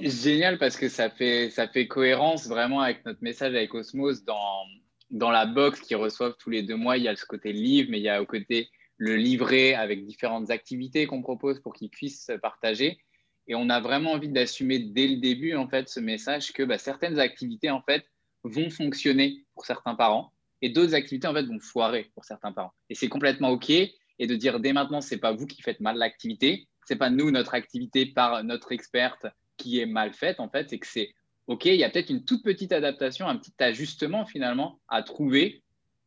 génial 0.00 0.58
parce 0.58 0.76
que 0.76 0.88
ça 0.88 1.10
fait, 1.10 1.50
ça 1.50 1.68
fait 1.68 1.86
cohérence 1.86 2.46
vraiment 2.46 2.80
avec 2.80 3.04
notre 3.04 3.22
message 3.22 3.54
avec 3.54 3.74
Osmos 3.74 4.24
dans, 4.24 4.64
dans 5.10 5.30
la 5.30 5.46
box 5.46 5.80
qu'ils 5.80 5.96
reçoivent 5.96 6.36
tous 6.38 6.50
les 6.50 6.62
deux 6.62 6.76
mois. 6.76 6.96
Il 6.96 7.04
y 7.04 7.08
a 7.08 7.16
ce 7.16 7.24
côté 7.24 7.52
livre, 7.52 7.88
mais 7.90 7.98
il 7.98 8.04
y 8.04 8.08
a 8.08 8.20
au 8.22 8.26
côté 8.26 8.68
le 8.96 9.16
livret 9.16 9.74
avec 9.74 10.04
différentes 10.04 10.50
activités 10.50 11.06
qu'on 11.06 11.22
propose 11.22 11.60
pour 11.60 11.72
qu'ils 11.72 11.90
puissent 11.90 12.30
partager. 12.42 12.98
Et 13.46 13.54
on 13.54 13.70
a 13.70 13.80
vraiment 13.80 14.12
envie 14.12 14.28
d'assumer 14.28 14.78
dès 14.78 15.08
le 15.08 15.16
début 15.16 15.56
en 15.56 15.68
fait 15.68 15.88
ce 15.88 16.00
message 16.00 16.52
que 16.52 16.62
bah, 16.62 16.78
certaines 16.78 17.18
activités 17.18 17.70
en 17.70 17.82
fait 17.82 18.04
vont 18.44 18.70
fonctionner 18.70 19.44
pour 19.54 19.64
certains 19.64 19.94
parents 19.94 20.32
et 20.62 20.68
d'autres 20.68 20.94
activités 20.94 21.26
en 21.26 21.34
fait 21.34 21.44
vont 21.44 21.58
foirer 21.58 22.10
pour 22.14 22.24
certains 22.24 22.52
parents. 22.52 22.72
Et 22.90 22.94
c'est 22.94 23.08
complètement 23.08 23.50
ok. 23.50 23.70
Et 23.70 24.26
de 24.26 24.36
dire 24.36 24.60
dès 24.60 24.72
maintenant 24.72 25.00
c'est 25.00 25.18
pas 25.18 25.32
vous 25.32 25.46
qui 25.46 25.62
faites 25.62 25.80
mal 25.80 25.96
l'activité, 25.96 26.68
c'est 26.86 26.96
pas 26.96 27.10
nous 27.10 27.30
notre 27.30 27.54
activité 27.54 28.06
par 28.06 28.44
notre 28.44 28.72
experte 28.72 29.26
qui 29.60 29.80
est 29.80 29.86
mal 29.86 30.12
faite 30.12 30.40
en 30.40 30.48
fait, 30.48 30.70
c'est 30.70 30.78
que 30.78 30.86
c'est 30.86 31.14
ok. 31.46 31.66
Il 31.66 31.76
y 31.76 31.84
a 31.84 31.90
peut-être 31.90 32.10
une 32.10 32.24
toute 32.24 32.42
petite 32.42 32.72
adaptation, 32.72 33.28
un 33.28 33.36
petit 33.36 33.54
ajustement 33.58 34.24
finalement 34.24 34.80
à 34.88 35.02
trouver 35.02 35.62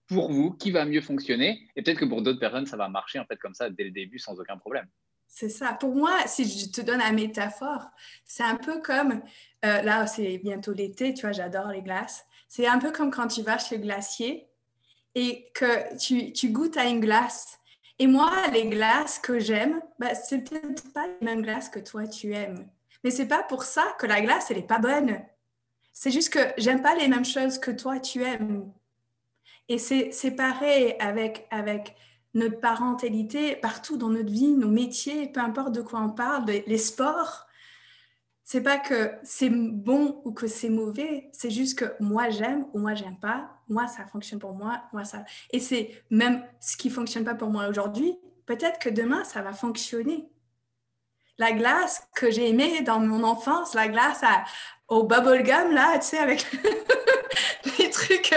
pour 0.07 0.31
vous 0.31 0.51
qui 0.51 0.71
va 0.71 0.85
mieux 0.85 1.01
fonctionner. 1.01 1.67
Et 1.75 1.81
peut-être 1.81 1.99
que 1.99 2.05
pour 2.05 2.21
d'autres 2.21 2.39
personnes, 2.39 2.65
ça 2.65 2.77
va 2.77 2.89
marcher 2.89 3.19
en 3.19 3.25
fait 3.25 3.37
comme 3.37 3.53
ça 3.53 3.69
dès 3.69 3.83
le 3.83 3.91
début 3.91 4.19
sans 4.19 4.39
aucun 4.39 4.57
problème. 4.57 4.87
C'est 5.27 5.49
ça. 5.49 5.73
Pour 5.73 5.95
moi, 5.95 6.15
si 6.27 6.45
je 6.45 6.69
te 6.69 6.81
donne 6.81 6.99
la 6.99 7.11
métaphore, 7.11 7.85
c'est 8.23 8.43
un 8.43 8.55
peu 8.55 8.81
comme, 8.81 9.21
euh, 9.65 9.81
là 9.81 10.05
c'est 10.05 10.37
bientôt 10.37 10.73
l'été, 10.73 11.13
tu 11.13 11.21
vois, 11.21 11.31
j'adore 11.31 11.69
les 11.69 11.81
glaces. 11.81 12.25
C'est 12.47 12.67
un 12.67 12.77
peu 12.77 12.91
comme 12.91 13.09
quand 13.09 13.27
tu 13.27 13.41
vas 13.41 13.57
chez 13.57 13.77
le 13.77 13.83
glacier 13.83 14.47
et 15.15 15.47
que 15.55 15.97
tu, 15.97 16.33
tu 16.33 16.49
goûtes 16.49 16.77
à 16.77 16.85
une 16.85 16.99
glace. 16.99 17.59
Et 17.99 18.07
moi, 18.07 18.31
les 18.51 18.67
glaces 18.67 19.19
que 19.19 19.39
j'aime, 19.39 19.81
bah, 19.99 20.13
c'est 20.13 20.47
peut-être 20.47 20.91
pas 20.93 21.07
les 21.07 21.25
mêmes 21.25 21.41
glaces 21.41 21.69
que 21.69 21.79
toi 21.79 22.07
tu 22.07 22.33
aimes. 22.33 22.67
Mais 23.03 23.11
c'est 23.11 23.27
pas 23.27 23.43
pour 23.43 23.63
ça 23.63 23.83
que 23.99 24.05
la 24.05 24.21
glace, 24.21 24.49
elle 24.51 24.57
est 24.57 24.67
pas 24.67 24.79
bonne. 24.79 25.21
C'est 25.91 26.11
juste 26.11 26.33
que 26.33 26.39
j'aime 26.57 26.81
pas 26.81 26.95
les 26.95 27.07
mêmes 27.07 27.25
choses 27.25 27.59
que 27.59 27.71
toi 27.71 27.99
tu 27.99 28.23
aimes. 28.23 28.71
Et 29.69 29.77
c'est 29.77 30.35
pareil 30.35 30.95
avec, 30.99 31.47
avec 31.51 31.95
notre 32.33 32.59
parentalité 32.59 33.55
partout 33.55 33.97
dans 33.97 34.09
notre 34.09 34.31
vie, 34.31 34.51
nos 34.51 34.69
métiers, 34.69 35.27
peu 35.27 35.39
importe 35.39 35.73
de 35.73 35.81
quoi 35.81 36.01
on 36.01 36.09
parle, 36.09 36.45
les 36.45 36.77
sports. 36.77 37.45
C'est 38.43 38.61
pas 38.61 38.77
que 38.77 39.11
c'est 39.23 39.49
bon 39.49 40.21
ou 40.25 40.33
que 40.33 40.47
c'est 40.47 40.69
mauvais, 40.69 41.29
c'est 41.31 41.49
juste 41.49 41.79
que 41.79 42.03
moi 42.03 42.29
j'aime 42.29 42.65
ou 42.73 42.79
moi 42.79 42.93
j'aime 42.93 43.17
pas, 43.17 43.61
moi 43.69 43.87
ça 43.87 44.05
fonctionne 44.05 44.39
pour 44.39 44.53
moi, 44.53 44.83
moi 44.91 45.05
ça. 45.05 45.23
Et 45.51 45.61
c'est 45.61 46.03
même 46.09 46.43
ce 46.59 46.75
qui 46.75 46.89
fonctionne 46.89 47.23
pas 47.23 47.35
pour 47.35 47.49
moi 47.49 47.69
aujourd'hui, 47.69 48.17
peut-être 48.45 48.79
que 48.79 48.89
demain 48.89 49.23
ça 49.23 49.41
va 49.41 49.53
fonctionner. 49.53 50.27
La 51.37 51.51
glace 51.51 52.03
que 52.15 52.29
j'ai 52.29 52.49
aimée 52.49 52.81
dans 52.81 52.99
mon 52.99 53.23
enfance, 53.23 53.73
la 53.73 53.87
glace 53.87 54.21
à, 54.23 54.43
au 54.87 55.03
bubblegum 55.03 55.71
là, 55.71 55.97
tu 55.99 56.07
sais, 56.07 56.19
avec 56.19 56.45
les 57.79 57.89
trucs 57.89 58.33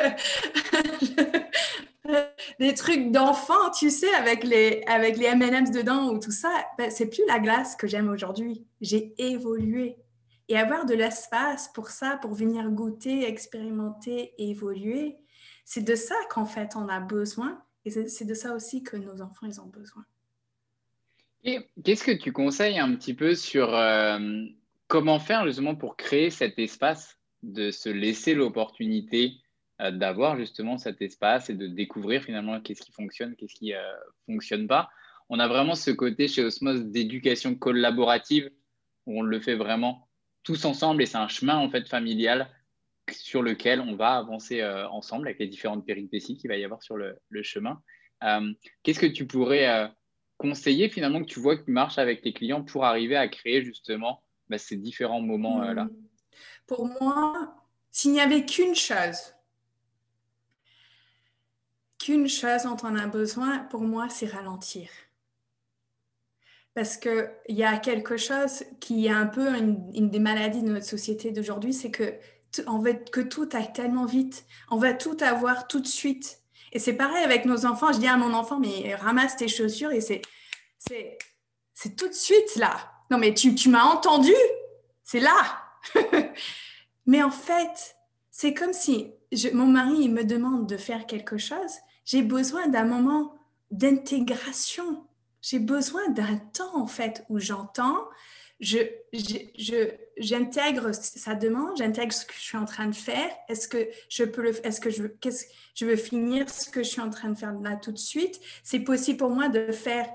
des 2.59 2.75
trucs 2.75 3.11
d'enfant, 3.11 3.71
tu 3.71 3.91
sais, 3.91 4.13
avec 4.15 4.45
les, 4.45 4.83
avec 4.87 5.17
les 5.17 5.27
M&M's 5.27 5.71
dedans 5.71 6.11
ou 6.11 6.19
tout 6.19 6.31
ça, 6.31 6.51
ben, 6.79 6.91
c'est 6.91 7.07
plus 7.07 7.25
la 7.27 7.39
glace 7.39 7.77
que 7.77 7.87
j'aime 7.87 8.09
aujourd'hui. 8.09 8.65
J'ai 8.81 9.15
évolué. 9.19 9.97
Et 10.49 10.57
avoir 10.57 10.87
de 10.87 10.95
l'espace 10.95 11.69
pour 11.75 11.91
ça, 11.91 12.19
pour 12.23 12.33
venir 12.33 12.71
goûter, 12.71 13.29
expérimenter, 13.29 14.33
évoluer, 14.39 15.19
c'est 15.65 15.83
de 15.83 15.97
ça 15.97 16.15
qu'en 16.31 16.47
fait 16.47 16.77
on 16.77 16.89
a 16.89 17.01
besoin. 17.01 17.61
Et 17.85 17.91
c'est 17.91 18.25
de 18.25 18.35
ça 18.35 18.55
aussi 18.55 18.83
que 18.83 18.97
nos 18.97 19.21
enfants, 19.23 19.47
ils 19.47 19.61
ont 19.61 19.67
besoin. 19.67 20.05
Qu'est-ce 21.85 22.03
que 22.03 22.11
tu 22.11 22.33
conseilles 22.33 22.79
un 22.79 22.93
petit 22.97 23.15
peu 23.15 23.37
sur 23.37 23.73
euh, 23.73 24.19
comment 24.89 25.21
faire 25.21 25.47
justement 25.47 25.77
pour 25.77 25.97
créer 25.97 26.31
cet 26.31 26.59
espace, 26.59 27.21
de 27.43 27.71
se 27.71 27.89
laisser 27.89 28.35
l'opportunité 28.35 29.35
euh, 29.81 29.93
d'avoir 29.93 30.37
justement 30.37 30.77
cet 30.77 31.01
espace 31.03 31.49
et 31.49 31.55
de 31.55 31.69
découvrir 31.69 32.25
finalement 32.25 32.61
qu'est-ce 32.61 32.83
qui 32.83 32.91
fonctionne, 32.91 33.37
qu'est-ce 33.37 33.55
qui 33.55 33.71
ne 33.71 33.77
euh, 33.77 33.95
fonctionne 34.27 34.67
pas? 34.67 34.91
On 35.29 35.39
a 35.39 35.47
vraiment 35.47 35.77
ce 35.77 35.93
côté 35.93 36.27
chez 36.27 36.43
Osmos 36.43 36.81
d'éducation 36.81 37.55
collaborative 37.55 38.51
où 39.07 39.21
on 39.21 39.23
le 39.23 39.41
fait 39.41 39.55
vraiment 39.55 40.09
tous 40.43 40.65
ensemble 40.65 41.03
et 41.03 41.07
c'est 41.07 41.19
un 41.19 41.29
chemin 41.29 41.57
en 41.59 41.71
fait 41.71 41.89
familial 41.89 42.51
sur 43.13 43.43
lequel 43.43 43.81
on 43.81 43.95
va 43.95 44.17
avancer 44.17 44.65
ensemble 44.65 45.29
avec 45.29 45.39
les 45.39 45.47
différentes 45.47 45.87
péripéties 45.87 46.37
qu'il 46.37 46.49
va 46.49 46.57
y 46.57 46.65
avoir 46.65 46.83
sur 46.83 46.97
le, 46.97 47.17
chemin. 47.43 47.81
Qu'est-ce 48.83 48.99
que 48.99 49.07
tu 49.07 49.27
pourrais 49.27 49.91
conseiller 50.39 50.89
finalement 50.89 51.21
que 51.21 51.29
tu 51.29 51.41
vois 51.41 51.57
qui 51.57 51.71
marche 51.71 51.99
avec 51.99 52.23
tes 52.23 52.33
clients 52.33 52.63
pour 52.63 52.85
arriver 52.85 53.17
à 53.17 53.29
créer 53.29 53.63
justement 53.63 54.23
bah, 54.49 54.59
ces 54.59 54.77
différents 54.77 55.21
moments-là 55.21 55.85
mmh. 55.85 55.91
Pour 56.67 56.87
moi, 57.01 57.55
s'il 57.91 58.13
n'y 58.13 58.21
avait 58.21 58.45
qu'une 58.45 58.75
chose 58.75 59.37
qu'une 61.99 62.29
chose 62.29 62.63
dont 62.65 62.77
on 62.83 62.97
a 62.97 63.07
besoin, 63.07 63.61
pour 63.71 63.81
moi, 63.81 64.09
c'est 64.09 64.27
ralentir. 64.27 64.89
Parce 66.75 66.97
qu'il 66.97 67.31
y 67.49 67.65
a 67.65 67.79
quelque 67.79 68.17
chose 68.17 68.65
qui 68.81 69.07
est 69.07 69.11
un 69.11 69.27
peu 69.27 69.49
une, 69.57 70.11
des 70.11 70.19
maladies 70.19 70.63
de 70.63 70.69
notre 70.69 70.87
société 70.87 71.33
d'aujourd'hui, 71.33 71.73
c'est 71.73 71.91
que 71.91 72.15
que 72.53 73.21
tout 73.21 73.49
aille 73.53 73.73
tellement 73.73 74.07
vite. 74.07 74.47
On 74.71 74.79
va 74.79 74.95
tout 74.95 75.17
avoir 75.21 75.69
tout 75.69 75.81
de 75.81 75.87
suite. 75.87 76.41
Et 76.77 76.79
c'est 76.79 76.93
pareil 76.93 77.25
avec 77.25 77.47
nos 77.47 77.65
enfants. 77.65 77.91
Je 77.91 78.01
dis 78.01 78.07
à 78.07 78.19
mon 78.19 78.35
enfant, 78.35 78.61
mais 78.61 78.95
ramasse 78.97 79.35
tes 79.39 79.49
chaussures 79.49 79.93
et 79.93 80.03
c'est, 80.03 80.21
c'est, 80.77 81.17
c'est 81.73 81.97
tout 81.97 82.07
de 82.07 82.13
suite 82.13 82.57
là. 82.57 82.93
Non, 83.11 83.17
mais 83.17 83.33
tu, 83.33 83.55
tu 83.55 83.71
m'as 83.71 83.85
entendu 83.85 84.35
C'est 85.03 85.21
là. 85.21 85.33
mais 87.07 87.23
en 87.23 87.31
fait, 87.31 87.97
c'est 88.31 88.53
comme 88.53 88.75
si 88.75 89.11
mon 89.55 89.69
mari 89.69 90.11
me 90.11 90.23
demande 90.23 90.69
de 90.69 90.77
faire 90.77 91.07
quelque 91.07 91.39
chose 91.39 91.73
j'ai 92.05 92.21
besoin 92.21 92.69
d'un 92.69 92.85
moment 92.85 93.35
d'intégration. 93.71 95.03
J'ai 95.41 95.59
besoin 95.59 96.07
d'un 96.11 96.37
temps, 96.37 96.77
en 96.77 96.87
fait, 96.87 97.25
où 97.31 97.39
j'entends, 97.39 98.05
je, 98.61 98.79
j'intègre 100.17 100.93
sa 100.93 101.35
demande, 101.35 101.77
j'intègre 101.77 102.13
ce 102.13 102.25
que 102.25 102.33
je 102.35 102.41
suis 102.41 102.57
en 102.57 102.65
train 102.65 102.87
de 102.87 102.95
faire. 102.95 103.31
Est-ce 103.49 103.69
que 103.69 103.89
je 104.09 104.25
peux 104.25 104.43
le, 104.43 104.67
est-ce 104.67 104.81
que 104.81 104.91
je, 104.91 105.05
qu'est-ce, 105.05 105.47
je 105.75 105.85
veux 105.85 105.97
finir 105.97 106.49
ce 106.49 106.71
que 106.71 106.83
je 106.83 106.89
suis 106.89 107.01
en 107.01 107.11
train 107.11 107.31
de 107.31 107.39
faire 107.39 107.53
là 107.61 107.77
tout 107.77 107.93
de 107.93 107.99
suite? 107.99 108.41
C'est 108.63 108.81
possible 108.81 109.19
pour 109.19 109.31
moi 109.31 109.49
de 109.49 109.73
faire, 109.73 110.09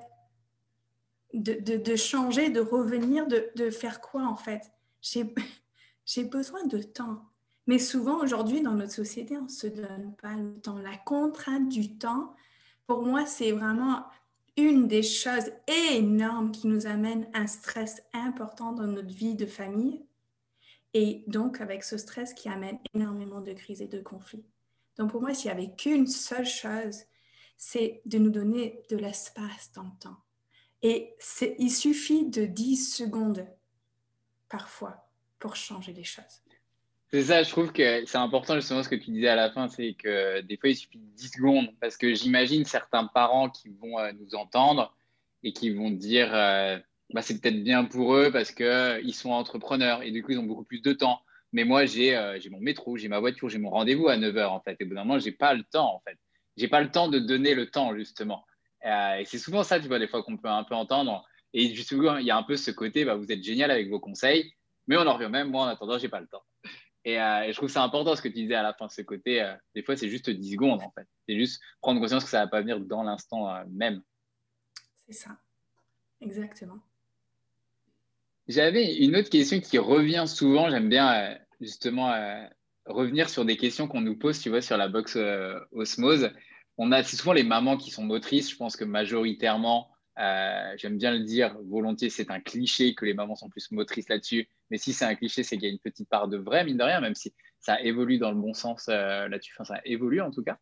de, 1.33 1.53
de, 1.53 1.95
changer, 1.95 2.49
de 2.49 2.61
revenir, 2.61 3.27
de, 3.27 3.51
de, 3.55 3.69
faire 3.69 4.01
quoi, 4.01 4.23
en 4.23 4.35
fait? 4.35 4.71
J'ai, 5.01 5.33
j'ai 6.05 6.23
besoin 6.23 6.65
de 6.65 6.81
temps. 6.81 7.21
Mais 7.67 7.77
souvent, 7.77 8.19
aujourd'hui, 8.21 8.61
dans 8.61 8.73
notre 8.73 8.91
société, 8.91 9.37
on 9.37 9.43
ne 9.43 9.49
se 9.49 9.67
donne 9.67 10.15
pas 10.19 10.33
le 10.33 10.59
temps. 10.59 10.79
La 10.79 10.97
contrainte 10.97 11.69
du 11.69 11.97
temps, 11.97 12.35
pour 12.87 13.05
moi, 13.05 13.25
c'est 13.27 13.51
vraiment 13.51 14.03
une 14.61 14.87
des 14.87 15.03
choses 15.03 15.51
énormes 15.67 16.51
qui 16.51 16.67
nous 16.67 16.87
amène 16.87 17.27
un 17.33 17.47
stress 17.47 18.01
important 18.13 18.71
dans 18.71 18.87
notre 18.87 19.13
vie 19.13 19.35
de 19.35 19.45
famille. 19.45 20.05
Et 20.93 21.23
donc, 21.27 21.61
avec 21.61 21.83
ce 21.83 21.97
stress 21.97 22.33
qui 22.33 22.49
amène 22.49 22.79
énormément 22.93 23.41
de 23.41 23.53
crises 23.53 23.81
et 23.81 23.87
de 23.87 23.99
conflits. 23.99 24.45
Donc, 24.97 25.11
pour 25.11 25.21
moi, 25.21 25.33
s'il 25.33 25.51
n'y 25.51 25.57
avait 25.57 25.75
qu'une 25.75 26.07
seule 26.07 26.45
chose, 26.45 27.03
c'est 27.57 28.01
de 28.05 28.17
nous 28.17 28.29
donner 28.29 28.83
de 28.89 28.97
l'espace 28.97 29.71
dans 29.73 29.83
le 29.83 29.99
temps. 29.99 30.17
Et 30.81 31.15
il 31.59 31.71
suffit 31.71 32.25
de 32.25 32.45
10 32.45 32.95
secondes 32.95 33.47
parfois 34.49 35.09
pour 35.39 35.55
changer 35.55 35.93
les 35.93 36.03
choses. 36.03 36.41
C'est 37.13 37.23
ça, 37.23 37.43
je 37.43 37.49
trouve 37.49 37.73
que 37.73 38.05
c'est 38.05 38.17
important 38.17 38.55
justement 38.55 38.83
ce 38.83 38.87
que 38.87 38.95
tu 38.95 39.11
disais 39.11 39.27
à 39.27 39.35
la 39.35 39.51
fin, 39.51 39.67
c'est 39.67 39.95
que 39.95 40.39
des 40.41 40.55
fois 40.55 40.69
il 40.69 40.77
suffit 40.77 40.97
de 40.97 41.05
10 41.17 41.27
secondes 41.27 41.75
parce 41.81 41.97
que 41.97 42.13
j'imagine 42.13 42.63
certains 42.63 43.05
parents 43.05 43.49
qui 43.49 43.67
vont 43.67 43.99
euh, 43.99 44.13
nous 44.13 44.33
entendre 44.33 44.95
et 45.43 45.51
qui 45.51 45.71
vont 45.71 45.91
dire 45.91 46.33
euh, 46.33 46.79
bah, 47.13 47.21
c'est 47.21 47.41
peut-être 47.41 47.61
bien 47.63 47.83
pour 47.83 48.15
eux 48.15 48.31
parce 48.31 48.51
qu'ils 48.51 48.65
euh, 48.65 49.11
sont 49.11 49.31
entrepreneurs 49.31 50.03
et 50.03 50.11
du 50.11 50.23
coup 50.23 50.31
ils 50.31 50.39
ont 50.39 50.43
beaucoup 50.43 50.63
plus 50.63 50.81
de 50.81 50.93
temps. 50.93 51.21
Mais 51.51 51.65
moi 51.65 51.85
j'ai 51.85 52.17
mon 52.49 52.61
métro, 52.61 52.95
j'ai 52.95 53.09
ma 53.09 53.19
voiture, 53.19 53.49
j'ai 53.49 53.57
mon 53.57 53.71
rendez-vous 53.71 54.07
à 54.07 54.15
9h 54.15 54.45
en 54.47 54.61
fait 54.61 54.77
et 54.79 54.85
au 54.85 54.87
bout 54.87 54.95
d'un 54.95 55.03
moment 55.03 55.19
j'ai 55.19 55.33
pas 55.33 55.53
le 55.53 55.63
temps 55.65 55.93
en 55.93 55.99
fait. 56.07 56.17
J'ai 56.55 56.69
pas 56.69 56.79
le 56.79 56.91
temps 56.91 57.09
de 57.09 57.19
donner 57.19 57.55
le 57.55 57.69
temps 57.69 57.93
justement. 57.93 58.45
et 58.85 59.23
c'est 59.25 59.37
souvent 59.37 59.63
ça, 59.63 59.81
tu 59.81 59.87
vois, 59.89 59.99
des 59.99 60.07
fois 60.07 60.23
qu'on 60.23 60.37
peut 60.37 60.47
un 60.47 60.63
peu 60.63 60.75
entendre. 60.75 61.25
Et 61.53 61.75
justement, 61.75 62.17
il 62.17 62.25
y 62.25 62.31
a 62.31 62.37
un 62.37 62.43
peu 62.43 62.55
ce 62.55 62.71
côté, 62.71 63.03
bah, 63.03 63.15
vous 63.15 63.31
êtes 63.31 63.43
génial 63.43 63.69
avec 63.71 63.89
vos 63.89 63.99
conseils, 63.99 64.53
mais 64.87 64.95
on 64.95 65.05
en 65.07 65.13
revient 65.15 65.29
même, 65.29 65.49
moi 65.49 65.63
en 65.65 65.67
attendant, 65.67 65.97
j'ai 65.97 66.07
pas 66.07 66.21
le 66.21 66.27
temps. 66.27 66.43
Euh, 67.07 67.41
et, 67.41 67.51
je 67.51 67.57
trouve 67.57 67.69
ça 67.69 67.83
important 67.83 68.15
ce 68.15 68.21
que 68.21 68.27
tu 68.27 68.35
disais 68.35 68.55
à 68.55 68.61
la 68.61 68.73
fin, 68.73 68.87
ce 68.87 69.01
côté, 69.01 69.41
euh, 69.41 69.53
des 69.73 69.81
fois 69.81 69.95
c'est 69.97 70.09
juste 70.09 70.29
10 70.29 70.51
secondes 70.51 70.81
en 70.81 70.91
fait. 70.91 71.07
C'est 71.27 71.35
juste 71.35 71.61
prendre 71.81 71.99
conscience 71.99 72.23
que 72.23 72.29
ça 72.29 72.41
va 72.41 72.47
pas 72.47 72.61
venir 72.61 72.79
dans 72.79 73.03
l'instant 73.03 73.49
euh, 73.49 73.63
même. 73.71 74.01
C'est 75.07 75.13
ça, 75.13 75.37
exactement. 76.21 76.79
J'avais 78.47 78.97
une 78.97 79.15
autre 79.15 79.29
question 79.29 79.59
qui 79.59 79.77
revient 79.77 80.25
souvent. 80.27 80.69
J'aime 80.69 80.89
bien 80.89 81.37
justement 81.59 82.13
revenir 82.85 83.29
sur 83.29 83.45
des 83.45 83.55
questions 83.55 83.87
qu'on 83.87 84.01
nous 84.01 84.17
pose, 84.17 84.39
tu 84.39 84.49
vois, 84.49 84.61
sur 84.61 84.77
la 84.77 84.89
box 84.89 85.17
osmose. 85.71 86.31
On 86.77 86.91
a 86.91 87.03
souvent 87.03 87.33
les 87.33 87.43
mamans 87.43 87.77
qui 87.77 87.91
sont 87.91 88.03
motrices. 88.03 88.49
Je 88.49 88.57
pense 88.57 88.75
que 88.75 88.83
majoritairement, 88.83 89.91
j'aime 90.17 90.97
bien 90.97 91.11
le 91.11 91.19
dire 91.19 91.55
volontiers, 91.63 92.09
c'est 92.09 92.29
un 92.29 92.41
cliché 92.41 92.93
que 92.93 93.05
les 93.05 93.13
mamans 93.13 93.35
sont 93.35 93.49
plus 93.49 93.71
motrices 93.71 94.09
là-dessus. 94.09 94.49
Mais 94.71 94.77
si 94.77 94.93
c'est 94.93 95.05
un 95.05 95.15
cliché, 95.15 95.43
c'est 95.43 95.57
qu'il 95.57 95.67
y 95.67 95.69
a 95.69 95.73
une 95.73 95.79
petite 95.79 96.09
part 96.09 96.29
de 96.29 96.37
vrai, 96.37 96.63
mine 96.63 96.77
de 96.77 96.83
rien, 96.83 97.01
même 97.01 97.13
si 97.13 97.33
ça 97.59 97.79
évolue 97.81 98.17
dans 98.17 98.31
le 98.31 98.37
bon 98.37 98.53
sens 98.53 98.87
euh, 98.89 99.27
là-dessus. 99.27 99.53
Enfin, 99.55 99.75
ça 99.75 99.81
évolue 99.85 100.21
en 100.21 100.31
tout 100.31 100.43
cas. 100.43 100.57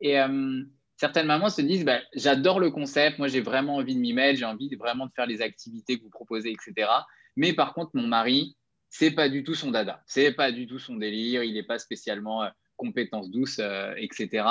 Et 0.00 0.20
euh, 0.20 0.62
certaines 0.96 1.26
mamans 1.26 1.48
se 1.48 1.62
disent 1.62 1.84
bah, 1.84 2.00
J'adore 2.14 2.60
le 2.60 2.70
concept, 2.70 3.18
moi 3.18 3.26
j'ai 3.26 3.40
vraiment 3.40 3.76
envie 3.76 3.94
de 3.94 4.00
m'y 4.00 4.12
mettre, 4.12 4.38
j'ai 4.38 4.44
envie 4.44 4.72
vraiment 4.76 5.06
de 5.06 5.12
faire 5.16 5.26
les 5.26 5.40
activités 5.40 5.98
que 5.98 6.04
vous 6.04 6.10
proposez, 6.10 6.52
etc. 6.52 6.88
Mais 7.36 7.54
par 7.54 7.72
contre, 7.72 7.92
mon 7.94 8.06
mari, 8.06 8.56
c'est 8.90 9.10
pas 9.10 9.30
du 9.30 9.42
tout 9.42 9.54
son 9.54 9.70
dada, 9.70 10.02
c'est 10.06 10.32
pas 10.32 10.52
du 10.52 10.66
tout 10.66 10.78
son 10.78 10.96
délire, 10.96 11.42
il 11.42 11.54
n'est 11.54 11.64
pas 11.64 11.78
spécialement 11.78 12.48
compétence 12.76 13.30
douce, 13.30 13.60
etc. 13.96 14.46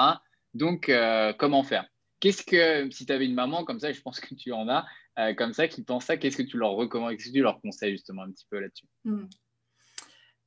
Donc, 0.53 0.91
comment 1.37 1.63
faire? 1.63 1.85
Qu'est-ce 2.19 2.43
que, 2.43 2.89
si 2.91 3.05
tu 3.05 3.13
avais 3.13 3.25
une 3.25 3.35
maman 3.35 3.63
comme 3.63 3.79
ça, 3.79 3.93
je 3.93 4.01
pense 4.01 4.19
que 4.19 4.35
tu 4.35 4.51
en 4.51 4.67
as, 4.67 4.85
euh, 5.19 5.33
comme 5.33 5.53
ça, 5.53 5.67
qui 5.67 5.83
pense 5.83 6.05
ça, 6.05 6.17
qu'est-ce 6.17 6.37
que 6.37 6.43
tu 6.43 6.57
leur 6.57 6.71
recommandes, 6.71 7.15
qu'est-ce 7.15 7.29
que 7.29 7.33
tu 7.33 7.41
leur 7.41 7.61
conseilles 7.61 7.91
justement 7.91 8.23
un 8.23 8.31
petit 8.31 8.47
peu 8.49 8.59
là-dessus? 8.59 8.87
Hmm. 9.03 9.25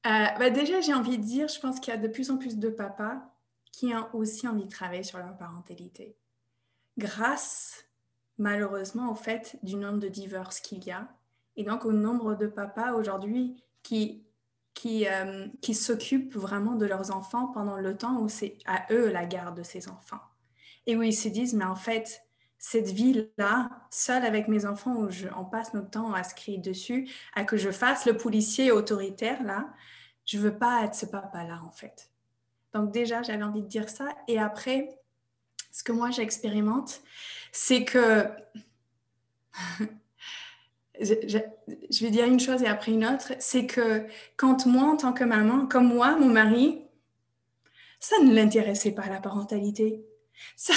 euh, 0.06 0.26
bah 0.38 0.50
Déjà, 0.50 0.80
j'ai 0.80 0.94
envie 0.94 1.18
de 1.18 1.24
dire, 1.24 1.48
je 1.48 1.60
pense 1.60 1.80
qu'il 1.80 1.94
y 1.94 1.96
a 1.96 2.00
de 2.00 2.08
plus 2.08 2.30
en 2.30 2.36
plus 2.36 2.58
de 2.58 2.68
papas 2.68 3.22
qui 3.72 3.94
ont 3.94 4.08
aussi 4.14 4.48
envie 4.48 4.64
de 4.64 4.70
travailler 4.70 5.02
sur 5.02 5.18
leur 5.18 5.36
parentalité. 5.36 6.16
Grâce, 6.98 7.84
malheureusement, 8.38 9.12
au 9.12 9.14
fait 9.14 9.58
du 9.62 9.76
nombre 9.76 9.98
de 9.98 10.08
divorces 10.08 10.60
qu'il 10.60 10.82
y 10.84 10.90
a, 10.90 11.08
et 11.56 11.64
donc 11.64 11.84
au 11.84 11.92
nombre 11.92 12.34
de 12.34 12.46
papas 12.46 12.92
aujourd'hui 12.92 13.62
qui, 13.82 14.24
qui, 14.74 15.06
euh, 15.06 15.46
qui 15.62 15.74
s'occupent 15.74 16.34
vraiment 16.34 16.74
de 16.74 16.86
leurs 16.86 17.14
enfants 17.14 17.48
pendant 17.48 17.78
le 17.78 17.96
temps 17.96 18.20
où 18.20 18.28
c'est 18.28 18.58
à 18.66 18.86
eux 18.90 19.10
la 19.10 19.26
garde 19.26 19.56
de 19.56 19.62
ces 19.62 19.88
enfants 19.88 20.20
et 20.86 20.96
où 20.96 21.02
ils 21.02 21.14
se 21.14 21.28
disent, 21.28 21.54
mais 21.54 21.64
en 21.64 21.76
fait, 21.76 22.25
cette 22.58 22.88
vie-là, 22.88 23.70
seule 23.90 24.24
avec 24.24 24.48
mes 24.48 24.66
enfants, 24.66 24.96
où 24.96 25.10
je, 25.10 25.28
on 25.36 25.44
passe 25.44 25.74
notre 25.74 25.90
temps 25.90 26.12
à 26.12 26.24
se 26.24 26.34
crier 26.34 26.58
dessus, 26.58 27.08
à 27.34 27.44
que 27.44 27.56
je 27.56 27.70
fasse 27.70 28.06
le 28.06 28.16
policier 28.16 28.72
autoritaire, 28.72 29.42
là, 29.42 29.68
je 30.24 30.38
veux 30.38 30.56
pas 30.56 30.84
être 30.84 30.94
ce 30.94 31.06
papa-là, 31.06 31.60
en 31.64 31.70
fait. 31.70 32.10
Donc 32.74 32.92
déjà, 32.92 33.22
j'avais 33.22 33.44
envie 33.44 33.62
de 33.62 33.68
dire 33.68 33.88
ça. 33.88 34.08
Et 34.28 34.38
après, 34.38 34.88
ce 35.70 35.82
que 35.82 35.92
moi, 35.92 36.10
j'expérimente, 36.10 37.00
c'est 37.52 37.84
que... 37.84 38.28
je, 41.00 41.14
je, 41.90 42.04
vais 42.04 42.10
dire 42.10 42.26
une 42.26 42.40
chose 42.40 42.62
et 42.62 42.66
après 42.66 42.92
une 42.92 43.06
autre, 43.06 43.32
c'est 43.38 43.66
que 43.66 44.06
quand 44.36 44.66
moi, 44.66 44.84
en 44.84 44.96
tant 44.96 45.12
que 45.12 45.24
maman, 45.24 45.66
comme 45.66 45.86
moi, 45.86 46.16
mon 46.16 46.28
mari, 46.28 46.82
ça 48.00 48.18
ne 48.22 48.34
l'intéressait 48.34 48.92
pas 48.92 49.06
la 49.08 49.20
parentalité. 49.20 50.04
Ça, 50.56 50.74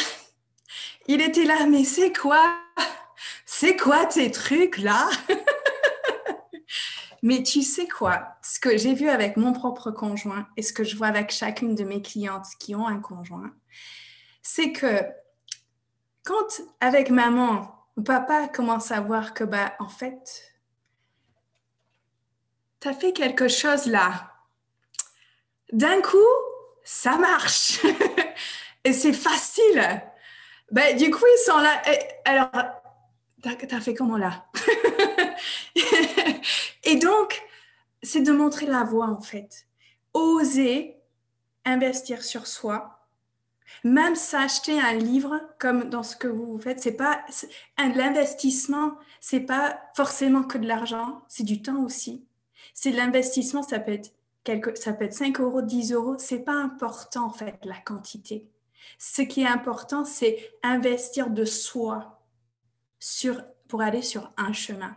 il 1.10 1.22
était 1.22 1.44
là, 1.44 1.66
mais 1.66 1.84
c'est 1.84 2.14
quoi? 2.14 2.56
C'est 3.44 3.76
quoi 3.76 4.06
tes 4.06 4.30
trucs 4.30 4.78
là? 4.78 5.10
Mais 7.24 7.42
tu 7.44 7.64
sais 7.64 7.88
quoi? 7.88 8.38
Ce 8.44 8.60
que 8.60 8.78
j'ai 8.78 8.94
vu 8.94 9.10
avec 9.10 9.36
mon 9.36 9.52
propre 9.52 9.92
conjoint 9.92 10.48
et 10.56 10.62
ce 10.62 10.72
que 10.72 10.86
je 10.86 10.96
vois 10.96 11.08
avec 11.08 11.32
chacune 11.32 11.76
de 11.76 11.84
mes 11.84 12.02
clientes 12.02 12.46
qui 12.60 12.76
ont 12.76 12.88
un 12.88 13.00
conjoint, 13.00 13.52
c'est 14.42 14.72
que 14.72 15.02
quand 16.24 16.62
avec 16.80 17.10
maman, 17.10 17.76
papa 18.06 18.48
commence 18.48 18.92
à 18.92 19.02
voir 19.02 19.34
que, 19.34 19.44
bah, 19.44 19.74
en 19.80 19.90
fait, 19.90 20.54
tu 22.80 22.88
as 22.88 22.94
fait 22.94 23.14
quelque 23.14 23.48
chose 23.48 23.88
là. 23.88 24.32
D'un 25.74 26.02
coup, 26.02 26.18
ça 26.84 27.18
marche. 27.18 27.84
Et 28.86 28.94
c'est 28.94 29.12
facile. 29.12 30.04
Ben, 30.72 30.96
du 30.96 31.10
coup, 31.10 31.26
ils 31.26 31.44
sont 31.46 31.58
là. 31.58 31.82
alors, 32.26 32.50
t'as 33.42 33.76
as 33.76 33.82
fait 33.82 33.94
comment 33.94 34.18
là? 34.18 34.46
Et 36.84 36.96
donc, 36.98 37.42
c'est 38.04 38.22
de 38.22 38.32
montrer 38.32 38.66
la 38.66 38.84
voie 38.84 39.08
en 39.08 39.22
fait. 39.22 39.68
Oser 40.14 40.96
investir 41.66 42.24
sur 42.24 42.48
soi, 42.48 43.00
même 43.84 44.16
s'acheter 44.16 44.80
un 44.80 44.94
livre 44.94 45.40
comme 45.60 45.90
dans 45.90 46.04
ce 46.04 46.16
que 46.16 46.28
vous 46.28 46.58
faites, 46.58 46.82
c'est 46.82 46.94
pas 46.94 47.24
l'investissement, 47.78 48.94
c'est 49.20 49.42
pas 49.42 49.80
forcément 49.96 50.44
que 50.44 50.58
de 50.58 50.68
l'argent, 50.68 51.22
c'est 51.28 51.44
du 51.44 51.62
temps 51.62 51.84
aussi. 51.84 52.26
C'est 52.74 52.92
l'investissement, 52.92 53.64
ça 53.64 53.80
peut 53.80 53.94
être 53.94 54.12
ça 54.76 54.94
peut 54.94 55.06
être 55.06 55.14
5 55.14 55.40
euros, 55.42 55.62
10 55.62 55.94
euros, 55.94 56.16
c'est 56.18 56.40
pas 56.40 56.54
important 56.54 57.26
en 57.26 57.30
fait 57.30 57.60
la 57.66 57.78
quantité. 57.78 58.48
Ce 58.98 59.22
qui 59.22 59.42
est 59.42 59.48
important, 59.48 60.06
c'est 60.06 60.52
investir 60.64 61.30
de 61.30 61.46
soi 61.46 62.22
pour 63.68 63.82
aller 63.82 64.02
sur 64.02 64.32
un 64.38 64.54
chemin. 64.54 64.96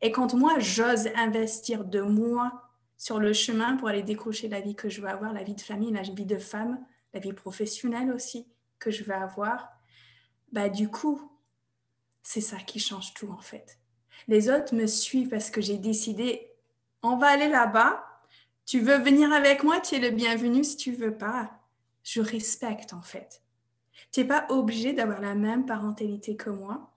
Et 0.00 0.10
quand 0.10 0.34
moi, 0.34 0.58
j'ose 0.58 1.08
investir 1.14 1.84
de 1.84 2.00
moi 2.00 2.62
sur 2.96 3.20
le 3.20 3.32
chemin 3.32 3.76
pour 3.76 3.88
aller 3.88 4.02
décrocher 4.02 4.48
la 4.48 4.60
vie 4.60 4.74
que 4.74 4.88
je 4.88 5.00
veux 5.00 5.08
avoir, 5.08 5.32
la 5.32 5.42
vie 5.42 5.54
de 5.54 5.60
famille, 5.60 5.92
la 5.92 6.02
vie 6.02 6.26
de 6.26 6.38
femme, 6.38 6.84
la 7.12 7.20
vie 7.20 7.32
professionnelle 7.32 8.10
aussi 8.12 8.46
que 8.78 8.90
je 8.90 9.04
veux 9.04 9.14
avoir, 9.14 9.70
bah 10.52 10.68
du 10.68 10.88
coup, 10.88 11.30
c'est 12.22 12.40
ça 12.40 12.56
qui 12.56 12.78
change 12.78 13.14
tout 13.14 13.30
en 13.30 13.40
fait. 13.40 13.78
Les 14.28 14.48
autres 14.48 14.74
me 14.74 14.86
suivent 14.86 15.28
parce 15.28 15.50
que 15.50 15.60
j'ai 15.60 15.78
décidé, 15.78 16.50
on 17.02 17.16
va 17.16 17.28
aller 17.28 17.48
là-bas. 17.48 18.04
Tu 18.64 18.80
veux 18.80 18.98
venir 18.98 19.32
avec 19.32 19.62
moi, 19.62 19.80
tu 19.80 19.96
es 19.96 19.98
le 19.98 20.10
bienvenu. 20.10 20.64
Si 20.64 20.76
tu 20.76 20.92
veux 20.92 21.16
pas, 21.16 21.50
je 22.04 22.20
respecte 22.20 22.92
en 22.92 23.02
fait. 23.02 23.42
Tu 24.12 24.20
n'es 24.20 24.26
pas 24.26 24.46
obligé 24.50 24.92
d'avoir 24.92 25.20
la 25.20 25.34
même 25.34 25.66
parentalité 25.66 26.36
que 26.36 26.50
moi. 26.50 26.92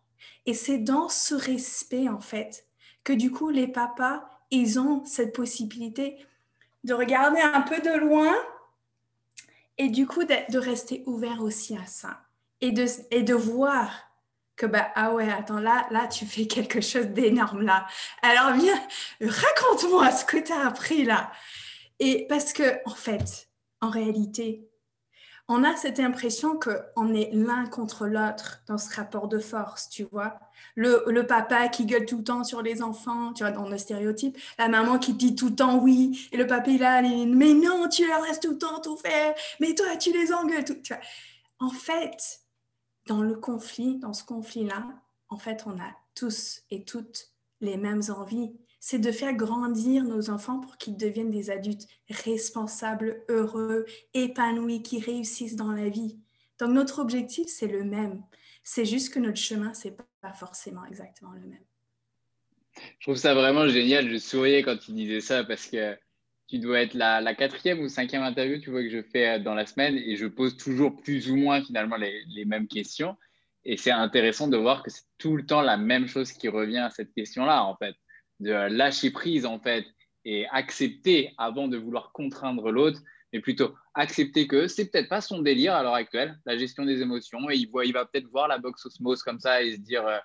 Et 0.45 0.53
c'est 0.53 0.77
dans 0.77 1.09
ce 1.09 1.33
respect 1.33 2.09
en 2.09 2.19
fait 2.19 2.67
que 3.03 3.13
du 3.13 3.31
coup 3.31 3.49
les 3.49 3.67
papas, 3.67 4.29
ils 4.51 4.79
ont 4.79 5.03
cette 5.05 5.33
possibilité 5.33 6.17
de 6.83 6.93
regarder 6.93 7.41
un 7.41 7.61
peu 7.61 7.79
de 7.79 7.97
loin 7.97 8.35
et 9.77 9.89
du 9.89 10.07
coup 10.07 10.23
de, 10.23 10.57
rester 10.57 11.03
ouvert 11.05 11.41
aussi 11.41 11.75
à 11.77 11.85
ça 11.85 12.21
et 12.61 12.71
de, 12.71 12.85
et 13.11 13.23
de 13.23 13.33
voir 13.33 13.91
que 14.55 14.65
bah 14.65 14.89
ah 14.95 15.13
ouais 15.13 15.31
attends 15.31 15.59
là 15.59 15.85
là 15.91 16.07
tu 16.07 16.25
fais 16.25 16.47
quelque 16.47 16.81
chose 16.81 17.07
d'énorme 17.07 17.61
là 17.61 17.85
alors 18.23 18.53
viens 18.53 18.81
raconte-moi 19.21 20.11
ce 20.11 20.25
que 20.25 20.37
tu 20.37 20.51
as 20.51 20.65
appris 20.65 21.05
là 21.05 21.31
et 21.99 22.25
parce 22.27 22.53
que 22.53 22.79
en 22.85 22.95
fait 22.95 23.49
en 23.81 23.89
réalité 23.89 24.66
on 25.47 25.63
a 25.63 25.75
cette 25.75 25.99
impression 25.99 26.59
qu'on 26.59 27.13
est 27.13 27.29
l'un 27.33 27.65
contre 27.67 28.05
l'autre 28.05 28.61
dans 28.67 28.77
ce 28.77 28.93
rapport 28.93 29.27
de 29.27 29.39
force, 29.39 29.89
tu 29.89 30.03
vois. 30.03 30.39
Le, 30.75 31.21
papa 31.21 31.69
qui 31.69 31.85
gueule 31.85 32.05
tout 32.05 32.17
le 32.17 32.23
temps 32.23 32.43
sur 32.43 32.61
les 32.61 32.81
enfants, 32.81 33.33
tu 33.33 33.43
vois, 33.43 33.51
dans 33.51 33.67
le 33.67 33.77
stéréotype. 33.77 34.37
La 34.59 34.67
maman 34.67 34.99
qui 34.99 35.13
dit 35.13 35.35
tout 35.35 35.49
le 35.49 35.55
temps 35.55 35.77
oui. 35.77 36.27
Et 36.31 36.37
le 36.37 36.45
papa, 36.45 36.69
il 36.69 36.83
a, 36.83 37.01
mais 37.01 37.53
non, 37.53 37.87
tu 37.87 38.05
leur 38.05 38.21
laisses 38.23 38.39
tout 38.39 38.51
le 38.51 38.57
temps 38.57 38.81
tout 38.81 38.97
faire. 38.97 39.33
Mais 39.59 39.73
toi, 39.73 39.95
tu 39.95 40.11
les 40.11 40.33
engueules. 40.33 40.65
Tout. 40.65 40.75
En 41.59 41.69
fait, 41.69 42.41
dans 43.07 43.21
le 43.21 43.35
conflit, 43.35 43.97
dans 43.97 44.13
ce 44.13 44.25
conflit-là, 44.25 44.85
en 45.29 45.37
fait, 45.37 45.63
on 45.65 45.79
a 45.79 45.91
tous 46.13 46.61
et 46.69 46.83
toutes 46.83 47.31
les 47.61 47.77
mêmes 47.77 48.03
envies 48.09 48.51
c'est 48.89 48.99
de 48.99 49.11
faire 49.11 49.33
grandir 49.33 50.05
nos 50.05 50.29
enfants 50.29 50.61
pour 50.61 50.77
qu'ils 50.77 50.95
deviennent 50.95 51.29
des 51.29 51.49
adultes 51.49 51.89
responsables, 52.09 53.21
heureux, 53.27 53.85
épanouis, 54.13 54.81
qui 54.81 55.01
réussissent 55.01 55.57
dans 55.57 55.73
la 55.73 55.89
vie. 55.89 56.17
Donc 56.57 56.69
notre 56.69 56.99
objectif, 56.99 57.47
c'est 57.49 57.67
le 57.67 57.83
même. 57.83 58.23
C'est 58.63 58.85
juste 58.85 59.13
que 59.13 59.19
notre 59.19 59.39
chemin, 59.39 59.73
c'est 59.73 59.97
pas 60.21 60.31
forcément 60.31 60.85
exactement 60.85 61.33
le 61.33 61.41
même. 61.41 61.65
Je 62.77 63.01
trouve 63.01 63.17
ça 63.17 63.33
vraiment 63.33 63.67
génial. 63.67 64.09
Je 64.09 64.15
souriais 64.15 64.63
quand 64.63 64.77
tu 64.77 64.93
disais 64.93 65.19
ça 65.19 65.43
parce 65.43 65.65
que 65.65 65.97
tu 66.47 66.59
dois 66.59 66.79
être 66.79 66.93
la, 66.93 67.35
quatrième 67.35 67.81
ou 67.81 67.89
cinquième 67.89 68.23
interview 68.23 68.61
que 68.61 68.89
je 68.89 69.01
fais 69.01 69.31
euh, 69.31 69.39
dans 69.39 69.53
la 69.53 69.65
semaine 69.65 69.97
et 69.97 70.15
je 70.15 70.27
pose 70.27 70.55
toujours 70.55 70.95
plus 70.95 71.29
ou 71.29 71.35
moins 71.35 71.61
finalement 71.61 71.97
les 71.97 72.45
mêmes 72.45 72.69
questions. 72.69 73.17
Et 73.65 73.75
c'est 73.75 73.91
intéressant 73.91 74.47
de 74.47 74.55
voir 74.55 74.81
que 74.81 74.89
c'est 74.89 75.03
tout 75.17 75.35
le 75.35 75.45
temps 75.45 75.59
la 75.59 75.75
même 75.75 76.07
chose 76.07 76.31
qui 76.31 76.47
revient 76.47 76.77
à 76.77 76.89
cette 76.89 77.13
question-là, 77.13 77.65
en 77.65 77.75
fait 77.75 77.93
de 78.39 78.51
lâcher 78.51 79.11
prise 79.11 79.45
en 79.45 79.59
fait 79.59 79.85
et 80.25 80.45
accepter 80.47 81.33
avant 81.37 81.67
de 81.67 81.77
vouloir 81.77 82.11
contraindre 82.11 82.69
l'autre, 82.71 82.99
mais 83.31 83.39
plutôt 83.39 83.73
accepter 83.93 84.47
que 84.47 84.67
c'est 84.67 84.91
peut-être 84.91 85.09
pas 85.09 85.21
son 85.21 85.41
délire 85.41 85.73
à 85.73 85.83
l'heure 85.83 85.93
actuelle, 85.93 86.37
la 86.45 86.57
gestion 86.57 86.85
des 86.85 87.01
émotions, 87.01 87.49
et 87.49 87.55
il, 87.55 87.69
voit, 87.69 87.85
il 87.85 87.93
va 87.93 88.05
peut-être 88.05 88.27
voir 88.29 88.47
la 88.47 88.57
box 88.57 88.85
osmose 88.85 89.23
comme 89.23 89.39
ça 89.39 89.63
et 89.63 89.75
se 89.75 89.81
dire 89.81 90.05
euh, 90.05 90.17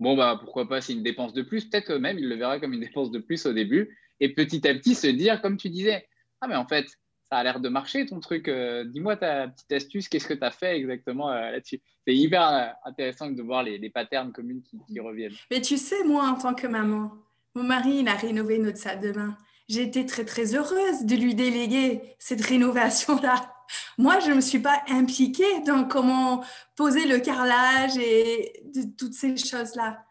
bon 0.00 0.16
bah 0.16 0.38
pourquoi 0.40 0.68
pas 0.68 0.80
c'est 0.80 0.94
une 0.94 1.02
dépense 1.02 1.32
de 1.32 1.42
plus, 1.42 1.66
peut-être 1.66 1.92
même 1.94 2.18
il 2.18 2.28
le 2.28 2.36
verra 2.36 2.58
comme 2.58 2.72
une 2.72 2.80
dépense 2.80 3.10
de 3.10 3.18
plus 3.18 3.44
au 3.46 3.52
début, 3.52 3.96
et 4.20 4.34
petit 4.34 4.66
à 4.66 4.74
petit 4.74 4.94
se 4.94 5.06
dire 5.06 5.40
comme 5.42 5.56
tu 5.56 5.68
disais 5.68 6.06
ah 6.40 6.48
mais 6.48 6.56
en 6.56 6.66
fait 6.66 6.86
ça 7.28 7.38
a 7.38 7.44
l'air 7.44 7.60
de 7.60 7.68
marcher 7.68 8.04
ton 8.04 8.20
truc, 8.20 8.48
euh, 8.48 8.84
dis-moi 8.84 9.16
ta 9.16 9.48
petite 9.48 9.72
astuce, 9.72 10.08
qu'est-ce 10.08 10.28
que 10.28 10.34
tu 10.34 10.44
as 10.44 10.50
fait 10.50 10.76
exactement 10.76 11.30
euh, 11.30 11.50
là-dessus? 11.50 11.80
C'est 12.06 12.14
hyper 12.14 12.74
intéressant 12.84 13.30
de 13.30 13.42
voir 13.42 13.62
les, 13.62 13.78
les 13.78 13.88
patterns 13.88 14.32
communs 14.32 14.60
qui, 14.60 14.78
qui 14.86 15.00
reviennent. 15.00 15.32
Mais 15.50 15.62
tu 15.62 15.78
sais 15.78 16.04
moi 16.04 16.24
en 16.24 16.34
tant 16.34 16.54
que 16.54 16.66
maman 16.66 17.12
Mon 17.54 17.64
mari, 17.64 17.98
il 17.98 18.08
a 18.08 18.14
rénové 18.14 18.58
notre 18.58 18.78
salle 18.78 19.00
de 19.00 19.12
bain. 19.12 19.36
J'ai 19.68 19.82
été 19.82 20.06
très, 20.06 20.24
très 20.24 20.54
heureuse 20.54 21.04
de 21.04 21.16
lui 21.16 21.34
déléguer 21.34 22.16
cette 22.18 22.44
rénovation-là. 22.44 23.54
Moi, 23.98 24.18
je 24.20 24.30
ne 24.30 24.36
me 24.36 24.40
suis 24.40 24.58
pas 24.58 24.82
impliquée 24.88 25.60
dans 25.66 25.86
comment 25.86 26.44
poser 26.76 27.06
le 27.06 27.18
carrelage 27.18 27.96
et 27.98 28.64
toutes 28.98 29.14
ces 29.14 29.36
choses-là. 29.36 30.04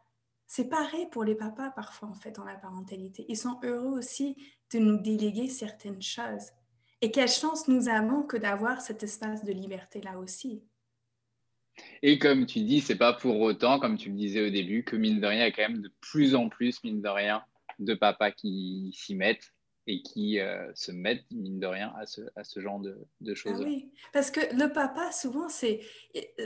C'est 0.48 0.70
pareil 0.70 1.08
pour 1.12 1.24
les 1.24 1.36
papas 1.36 1.72
parfois, 1.72 2.10
en 2.10 2.14
fait, 2.14 2.32
dans 2.32 2.44
la 2.44 2.56
parentalité. 2.56 3.26
Ils 3.30 3.38
sont 3.38 3.60
heureux 3.64 3.98
aussi 3.98 4.36
de 4.74 4.80
nous 4.80 4.98
déléguer 4.98 5.48
certaines 5.48 6.02
choses. 6.02 6.52
Et 7.02 7.12
quelle 7.12 7.30
chance 7.30 7.68
nous 7.68 7.90
avons 7.90 8.24
que 8.24 8.38
d'avoir 8.38 8.82
cet 8.82 9.02
espace 9.04 9.44
de 9.44 9.52
liberté-là 9.52 10.20
aussi. 10.20 10.64
Et 12.04 12.20
comme 12.20 12.46
tu 12.46 12.62
dis, 12.62 12.82
c'est 12.82 12.98
pas 12.98 13.14
pour 13.14 13.40
autant, 13.42 13.80
comme 13.80 13.98
tu 13.98 14.10
le 14.10 14.16
disais 14.16 14.46
au 14.46 14.50
début, 14.50 14.84
que 14.84 14.96
mine 14.96 15.20
de 15.20 15.28
rien, 15.28 15.46
il 15.46 15.50
y 15.50 15.52
a 15.52 15.52
quand 15.52 15.70
même 15.70 15.82
de 15.82 15.92
plus 16.02 16.36
en 16.36 16.50
plus, 16.50 16.84
mine 16.84 17.02
de 17.02 17.10
rien, 17.10 17.44
de 17.80 17.94
papas 17.94 18.32
qui 18.32 18.92
s'y 18.94 19.16
mettent 19.16 19.54
et 19.88 20.02
qui 20.02 20.40
euh, 20.40 20.72
se 20.76 20.92
mettent, 20.92 21.30
mine 21.32 21.60
de 21.60 21.68
rien, 21.68 21.94
à 21.98 22.06
ce, 22.06 22.22
à 22.36 22.44
ce 22.44 22.60
genre 22.60 22.80
de, 22.80 22.98
de 23.22 23.34
choses. 23.34 23.60
Ah 23.60 23.64
oui, 23.64 23.92
parce 24.14 24.32
que 24.32 24.40
le 24.56 24.72
papa, 24.72 25.12
souvent, 25.12 25.50
c'est 25.50 25.82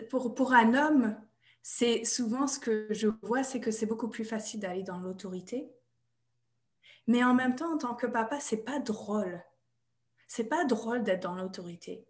pour, 0.09 0.35
pour 0.35 0.53
un 0.53 0.73
homme, 0.73 1.17
c'est 1.61 2.05
souvent 2.05 2.47
ce 2.47 2.59
que 2.59 2.87
je 2.91 3.07
vois, 3.23 3.43
c'est 3.43 3.59
que 3.59 3.71
c'est 3.71 3.87
beaucoup 3.87 4.09
plus 4.09 4.25
facile 4.25 4.59
d'aller 4.59 4.83
dans 4.83 4.99
l'autorité. 4.99 5.69
Mais 7.07 7.23
en 7.23 7.33
même 7.33 7.55
temps, 7.55 7.73
en 7.73 7.77
tant 7.77 7.95
que 7.95 8.07
papa, 8.07 8.39
c'est 8.39 8.63
pas 8.63 8.79
drôle. 8.79 9.43
C'est 10.27 10.49
pas 10.49 10.65
drôle 10.65 11.03
d'être 11.03 11.23
dans 11.23 11.35
l'autorité. 11.35 12.05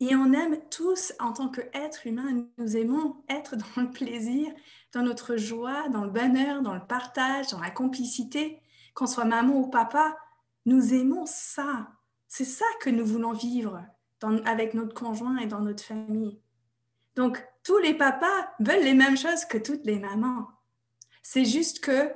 Et 0.00 0.14
on 0.14 0.32
aime 0.32 0.56
tous, 0.70 1.12
en 1.18 1.32
tant 1.32 1.48
qu'être 1.48 2.06
humain, 2.06 2.46
nous 2.56 2.76
aimons 2.76 3.16
être 3.28 3.56
dans 3.56 3.82
le 3.82 3.90
plaisir, 3.90 4.50
dans 4.92 5.02
notre 5.02 5.36
joie, 5.36 5.88
dans 5.90 6.04
le 6.04 6.10
bonheur, 6.10 6.62
dans 6.62 6.74
le 6.74 6.86
partage, 6.86 7.48
dans 7.48 7.60
la 7.60 7.70
complicité. 7.70 8.60
Qu'on 8.94 9.06
soit 9.06 9.24
maman 9.24 9.54
ou 9.56 9.68
papa, 9.68 10.16
nous 10.66 10.94
aimons 10.94 11.26
ça. 11.26 11.88
C'est 12.28 12.44
ça 12.44 12.64
que 12.80 12.90
nous 12.90 13.04
voulons 13.04 13.32
vivre 13.32 13.82
avec 14.44 14.74
notre 14.74 14.94
conjoint 14.94 15.36
et 15.38 15.46
dans 15.46 15.60
notre 15.60 15.82
famille. 15.82 16.40
Donc, 17.16 17.44
tous 17.62 17.78
les 17.78 17.94
papas 17.94 18.54
veulent 18.58 18.84
les 18.84 18.94
mêmes 18.94 19.16
choses 19.16 19.44
que 19.44 19.58
toutes 19.58 19.84
les 19.84 19.98
mamans. 19.98 20.48
C'est 21.22 21.44
juste 21.44 21.80
que, 21.80 22.12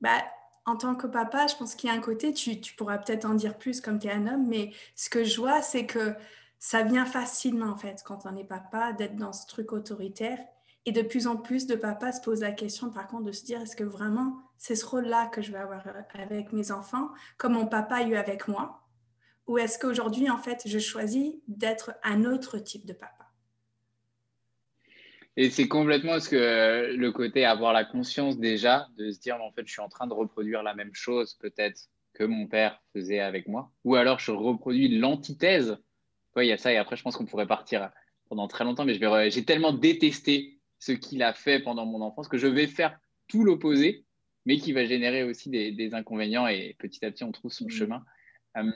bah, 0.00 0.24
en 0.66 0.76
tant 0.76 0.94
que 0.94 1.06
papa, 1.06 1.46
je 1.46 1.56
pense 1.56 1.74
qu'il 1.74 1.90
y 1.90 1.92
a 1.92 1.96
un 1.96 2.00
côté, 2.00 2.32
tu 2.32 2.74
pourras 2.74 2.98
peut-être 2.98 3.26
en 3.26 3.34
dire 3.34 3.58
plus 3.58 3.80
comme 3.80 3.98
tu 3.98 4.08
es 4.08 4.12
un 4.12 4.26
homme, 4.26 4.48
mais 4.48 4.72
ce 4.96 5.10
que 5.10 5.24
je 5.24 5.40
vois, 5.40 5.62
c'est 5.62 5.86
que 5.86 6.14
ça 6.58 6.82
vient 6.82 7.04
facilement, 7.04 7.66
en 7.66 7.76
fait, 7.76 8.02
quand 8.04 8.26
on 8.26 8.36
est 8.36 8.44
papa, 8.44 8.92
d'être 8.92 9.16
dans 9.16 9.32
ce 9.32 9.46
truc 9.46 9.72
autoritaire. 9.72 10.38
Et 10.86 10.92
de 10.92 11.02
plus 11.02 11.26
en 11.26 11.36
plus 11.36 11.66
de 11.66 11.76
papas 11.76 12.12
se 12.12 12.20
posent 12.20 12.42
la 12.42 12.52
question, 12.52 12.90
par 12.90 13.06
contre, 13.06 13.24
de 13.24 13.32
se 13.32 13.44
dire, 13.44 13.60
est-ce 13.62 13.76
que 13.76 13.84
vraiment 13.84 14.36
c'est 14.58 14.76
ce 14.76 14.84
rôle-là 14.84 15.26
que 15.26 15.40
je 15.40 15.50
vais 15.50 15.58
avoir 15.58 15.82
avec 16.14 16.52
mes 16.52 16.70
enfants, 16.70 17.08
comme 17.38 17.54
mon 17.54 17.66
papa 17.66 17.96
a 17.96 18.02
eu 18.02 18.16
avec 18.16 18.48
moi? 18.48 18.82
Ou 19.46 19.58
est-ce 19.58 19.78
qu'aujourd'hui, 19.78 20.30
en 20.30 20.38
fait, 20.38 20.62
je 20.66 20.78
choisis 20.78 21.34
d'être 21.48 21.94
un 22.02 22.24
autre 22.24 22.58
type 22.58 22.86
de 22.86 22.92
papa? 22.92 23.30
Et 25.36 25.50
c'est 25.50 25.68
complètement 25.68 26.20
ce 26.20 26.28
que 26.28 26.94
le 26.94 27.12
côté 27.12 27.44
avoir 27.44 27.72
la 27.72 27.84
conscience 27.84 28.38
déjà, 28.38 28.86
de 28.96 29.10
se 29.10 29.18
dire, 29.18 29.36
en 29.42 29.50
fait, 29.52 29.66
je 29.66 29.72
suis 29.72 29.82
en 29.82 29.88
train 29.88 30.06
de 30.06 30.14
reproduire 30.14 30.62
la 30.62 30.74
même 30.74 30.94
chose 30.94 31.34
peut-être 31.34 31.88
que 32.12 32.24
mon 32.24 32.46
père 32.46 32.80
faisait 32.92 33.18
avec 33.20 33.48
moi, 33.48 33.72
ou 33.82 33.96
alors 33.96 34.20
je 34.20 34.30
reproduis 34.30 34.98
l'antithèse. 34.98 35.76
Oui, 36.36 36.46
il 36.46 36.48
y 36.48 36.52
a 36.52 36.58
ça, 36.58 36.72
et 36.72 36.76
après, 36.76 36.96
je 36.96 37.02
pense 37.02 37.16
qu'on 37.16 37.26
pourrait 37.26 37.46
partir 37.46 37.90
pendant 38.28 38.48
très 38.48 38.64
longtemps, 38.64 38.84
mais 38.84 38.98
j'ai 39.30 39.44
tellement 39.44 39.72
détesté 39.72 40.58
ce 40.78 40.92
qu'il 40.92 41.22
a 41.22 41.32
fait 41.32 41.60
pendant 41.60 41.86
mon 41.86 42.00
enfance 42.00 42.28
que 42.28 42.38
je 42.38 42.46
vais 42.46 42.66
faire 42.66 42.98
tout 43.28 43.44
l'opposé, 43.44 44.04
mais 44.44 44.58
qui 44.58 44.72
va 44.72 44.84
générer 44.84 45.22
aussi 45.22 45.48
des, 45.48 45.94
inconvénients 45.94 46.46
et 46.46 46.76
petit 46.78 47.04
à 47.04 47.10
petit 47.10 47.24
on 47.24 47.32
trouve 47.32 47.52
son 47.52 47.66
mm. 47.66 47.70
chemin. 47.70 48.04
Euh, 48.56 48.70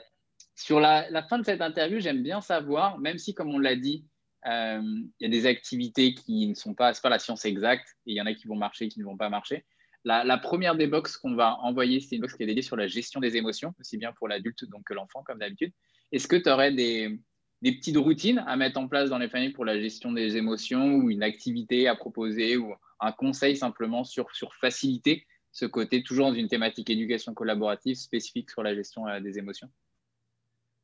sur 0.55 0.79
la, 0.79 1.23
fin 1.29 1.39
de 1.39 1.45
cette 1.45 1.61
interview, 1.61 1.99
j'aime 1.99 2.23
bien 2.23 2.41
savoir, 2.41 2.99
même 2.99 3.17
si 3.17 3.33
comme 3.33 3.53
on 3.53 3.59
l'a 3.59 3.75
dit, 3.75 4.05
euh, 4.47 4.81
il 5.19 5.23
y 5.23 5.25
a 5.25 5.29
des 5.29 5.45
activités 5.45 6.13
qui 6.13 6.47
ne 6.47 6.53
sont 6.53 6.73
pas, 6.73 6.93
c'est 6.93 7.01
pas 7.01 7.09
la 7.09 7.19
science 7.19 7.45
exacte, 7.45 7.95
et 8.05 8.11
il 8.11 8.15
y 8.15 8.21
en 8.21 8.25
a 8.25 8.33
qui 8.33 8.47
vont 8.47 8.55
marcher, 8.55 8.87
qui 8.87 8.99
ne 8.99 9.05
vont 9.05 9.17
pas 9.17 9.29
marcher. 9.29 9.65
La, 10.05 10.37
première 10.37 10.75
des 10.75 10.87
box 10.87 11.17
qu'on 11.17 11.35
va 11.35 11.57
envoyer, 11.59 11.99
c'est 11.99 12.15
une 12.15 12.21
box 12.21 12.33
qui 12.33 12.43
est 12.43 12.45
dédiée 12.45 12.61
sur 12.61 12.77
la 12.77 12.87
gestion 12.87 13.19
des 13.19 13.35
émotions, 13.35 13.75
aussi 13.79 13.97
bien 13.97 14.13
pour 14.13 14.29
l'adulte 14.29 14.63
donc 14.65 14.85
que 14.85 14.93
l'enfant, 14.93 15.23
comme 15.23 15.39
d'habitude. 15.39 15.73
Est-ce 16.11 16.27
que 16.27 16.37
tu 16.37 16.49
aurais 16.49 16.71
des, 16.71 17.19
des 17.61 17.73
petites 17.73 17.97
routines 17.97 18.43
à 18.47 18.55
mettre 18.55 18.79
en 18.79 18.87
place 18.87 19.09
dans 19.09 19.17
les 19.17 19.29
familles 19.29 19.51
pour 19.51 19.65
la 19.65 19.79
gestion 19.79 20.11
des 20.11 20.37
émotions 20.37 20.95
ou 20.95 21.09
une 21.09 21.23
activité 21.23 21.87
à 21.87 21.95
proposer 21.95 22.57
ou 22.57 22.73
un 22.99 23.11
conseil 23.11 23.57
simplement 23.57 24.03
sur, 24.03 24.33
sur 24.33 24.53
faciliter 24.55 25.25
ce 25.51 25.65
côté, 25.65 26.03
toujours 26.03 26.27
dans 26.27 26.35
une 26.35 26.47
thématique 26.47 26.89
éducation 26.89 27.33
collaborative 27.33 27.95
spécifique 27.95 28.49
sur 28.49 28.63
la 28.63 28.75
gestion 28.75 29.07
euh, 29.07 29.19
des 29.19 29.37
émotions? 29.37 29.69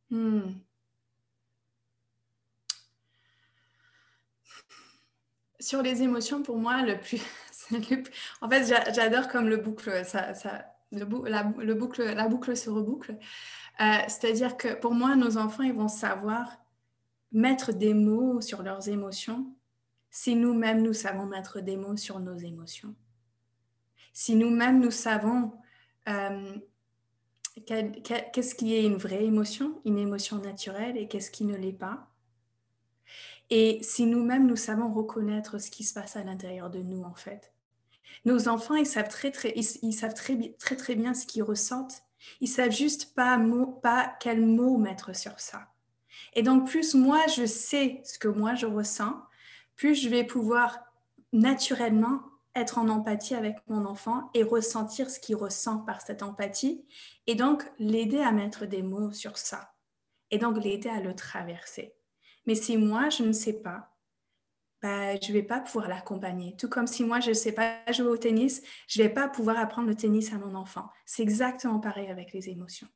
Hmm. 0.10 0.54
Sur 5.60 5.82
les 5.82 6.04
émotions, 6.04 6.44
pour 6.44 6.58
moi, 6.58 6.82
le 6.84 7.00
plus. 7.00 7.22
En 8.42 8.50
fait, 8.50 8.66
j'adore 8.94 9.28
comme 9.28 9.50
le 9.50 9.58
boucle, 9.58 10.06
ça, 10.06 10.36
ça, 10.36 10.66
le, 10.92 11.06
la, 11.28 11.52
le 11.58 11.74
boucle, 11.74 12.04
la 12.04 12.28
boucle 12.28 12.56
se 12.56 12.70
reboucle. 12.70 13.18
Euh, 13.82 13.84
c'est-à-dire 14.08 14.56
que 14.56 14.76
pour 14.76 14.94
moi, 14.94 15.16
nos 15.16 15.38
enfants, 15.38 15.64
ils 15.64 15.74
vont 15.74 15.88
savoir 15.88 16.48
mettre 17.36 17.74
des 17.74 17.94
mots 17.94 18.40
sur 18.42 18.64
leurs 18.64 18.88
émotions 18.90 19.54
si 20.10 20.36
nous-mêmes 20.36 20.82
nous 20.82 20.94
savons 20.94 21.26
mettre 21.26 21.60
des 21.60 21.76
mots 21.76 21.98
sur 21.98 22.22
nos 22.22 22.38
émotions. 22.38 22.96
Si 24.14 24.36
nous-mêmes 24.36 24.80
nous 24.80 24.92
savons 24.92 25.52
euh, 26.08 26.56
qu'est-ce 27.66 28.56
qui 28.56 28.74
est 28.74 28.86
une 28.86 28.96
vraie 28.96 29.26
émotion, 29.26 29.82
une 29.84 29.98
émotion 29.98 30.38
naturelle 30.38 30.98
et 30.98 31.10
qu'est-ce 31.10 31.30
qui 31.30 31.44
ne 31.44 31.58
l'est 31.58 31.74
pas. 31.74 32.10
Et 33.50 33.80
si 33.84 34.06
nous-mêmes 34.06 34.48
nous 34.48 34.56
savons 34.56 34.94
reconnaître 34.94 35.60
ce 35.60 35.70
qui 35.70 35.84
se 35.84 35.94
passe 35.94 36.16
à 36.16 36.24
l'intérieur 36.24 36.70
de 36.70 36.80
nous 36.80 37.04
en 37.04 37.14
fait. 37.14 37.52
Nos 38.24 38.48
enfants, 38.48 38.76
ils 38.76 38.86
savent 38.86 39.10
très 39.10 39.32
très, 39.32 39.54
ils, 39.56 39.94
savent 39.94 40.14
très, 40.14 40.56
très 40.58 40.78
très 40.78 40.96
bien 40.96 41.14
ce 41.14 41.26
qu'ils 41.28 41.44
ressentent. 41.44 42.04
Ils 42.40 42.48
savent 42.48 42.72
juste 42.72 43.14
pas, 43.14 43.38
mot, 43.38 43.66
pas 43.68 44.16
quel 44.22 44.46
mot 44.46 44.78
mettre 44.78 45.14
sur 45.14 45.38
ça. 45.42 45.75
Et 46.36 46.44
donc, 46.44 46.68
plus 46.68 46.94
moi, 46.94 47.26
je 47.36 47.46
sais 47.46 48.02
ce 48.04 48.20
que 48.20 48.28
moi, 48.28 48.56
je 48.56 48.66
ressens, 48.66 49.16
plus 49.76 49.96
je 49.96 50.10
vais 50.10 50.24
pouvoir 50.24 50.80
naturellement 51.34 52.22
être 52.56 52.78
en 52.78 52.88
empathie 52.88 53.36
avec 53.36 53.58
mon 53.68 53.86
enfant 53.86 54.30
et 54.34 54.44
ressentir 54.44 55.10
ce 55.10 55.20
qu'il 55.20 55.36
ressent 55.36 55.80
par 55.80 56.02
cette 56.02 56.24
empathie. 56.24 56.86
Et 57.28 57.36
donc, 57.36 57.64
l'aider 57.80 58.20
à 58.20 58.32
mettre 58.32 58.66
des 58.66 58.82
mots 58.82 59.12
sur 59.12 59.38
ça. 59.38 59.74
Et 60.32 60.38
donc, 60.38 60.62
l'aider 60.64 60.90
à 60.90 61.02
le 61.02 61.16
traverser. 61.16 61.94
Mais 62.46 62.56
si 62.56 62.78
moi, 62.78 63.10
je 63.10 63.24
ne 63.24 63.34
sais 63.34 63.62
pas, 63.62 63.96
bah, 64.82 65.16
je 65.20 65.30
ne 65.30 65.34
vais 65.34 65.44
pas 65.44 65.60
pouvoir 65.62 65.88
l'accompagner. 65.88 66.56
Tout 66.58 66.70
comme 66.70 66.88
si 66.88 67.04
moi, 67.04 67.20
je 67.20 67.30
ne 67.30 67.34
sais 67.34 67.54
pas 67.54 67.80
jouer 67.92 68.08
au 68.08 68.18
tennis, 68.18 68.62
je 68.88 69.02
ne 69.02 69.08
vais 69.08 69.14
pas 69.14 69.28
pouvoir 69.28 69.58
apprendre 69.58 69.88
le 69.88 69.96
tennis 69.96 70.32
à 70.32 70.38
mon 70.38 70.56
enfant. 70.56 70.90
C'est 71.06 71.24
exactement 71.24 71.80
pareil 71.80 72.08
avec 72.10 72.34
les 72.34 72.50
émotions. 72.50 72.88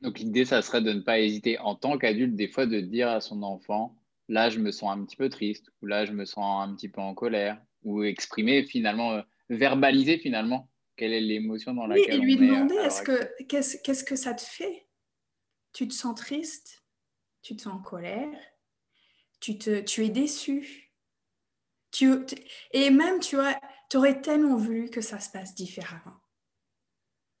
Donc 0.00 0.18
l'idée, 0.18 0.44
ça 0.44 0.62
serait 0.62 0.82
de 0.82 0.92
ne 0.92 1.00
pas 1.00 1.20
hésiter 1.20 1.58
en 1.58 1.74
tant 1.74 1.98
qu'adulte, 1.98 2.34
des 2.34 2.48
fois, 2.48 2.66
de 2.66 2.80
dire 2.80 3.08
à 3.08 3.20
son 3.20 3.42
enfant, 3.42 3.96
là, 4.28 4.50
je 4.50 4.58
me 4.58 4.70
sens 4.70 4.96
un 4.96 5.04
petit 5.04 5.16
peu 5.16 5.28
triste, 5.28 5.70
ou 5.82 5.86
là, 5.86 6.04
je 6.04 6.12
me 6.12 6.24
sens 6.24 6.68
un 6.68 6.74
petit 6.74 6.88
peu 6.88 7.00
en 7.00 7.14
colère, 7.14 7.60
ou 7.82 8.02
exprimer 8.02 8.64
finalement, 8.64 9.12
euh, 9.12 9.22
verbaliser 9.48 10.18
finalement 10.18 10.68
quelle 10.96 11.12
est 11.12 11.20
l'émotion 11.20 11.74
dans 11.74 11.86
laquelle 11.86 12.20
oui, 12.20 12.32
et 12.32 12.36
lui 12.36 12.36
demander, 12.36 12.74
est-ce 12.76 13.02
que, 13.02 13.44
qu'est-ce, 13.44 13.78
qu'est-ce 13.82 14.04
que 14.04 14.16
ça 14.16 14.34
te 14.34 14.42
fait? 14.42 14.86
Tu 15.72 15.88
te 15.88 15.94
sens 15.94 16.14
triste 16.14 16.84
Tu 17.42 17.56
te 17.56 17.62
sens 17.62 17.74
en 17.74 17.82
colère 17.82 18.28
tu, 19.44 19.58
te, 19.58 19.80
tu 19.80 20.06
es 20.06 20.08
déçu. 20.08 20.90
Tu, 21.90 22.10
Et 22.70 22.88
même, 22.88 23.20
tu 23.20 23.36
vois, 23.36 23.54
tu 23.90 23.98
aurais 23.98 24.22
tellement 24.22 24.56
voulu 24.56 24.88
que 24.88 25.02
ça 25.02 25.20
se 25.20 25.28
passe 25.30 25.54
différemment. 25.54 26.16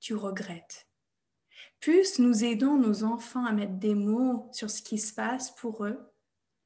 Tu 0.00 0.14
regrettes 0.14 0.86
plus 1.84 2.18
nous 2.18 2.44
aidons 2.44 2.78
nos 2.78 3.04
enfants 3.04 3.44
à 3.44 3.52
mettre 3.52 3.74
des 3.74 3.94
mots 3.94 4.48
sur 4.52 4.70
ce 4.70 4.80
qui 4.80 4.96
se 4.96 5.12
passe 5.12 5.50
pour 5.50 5.84
eux, 5.84 5.98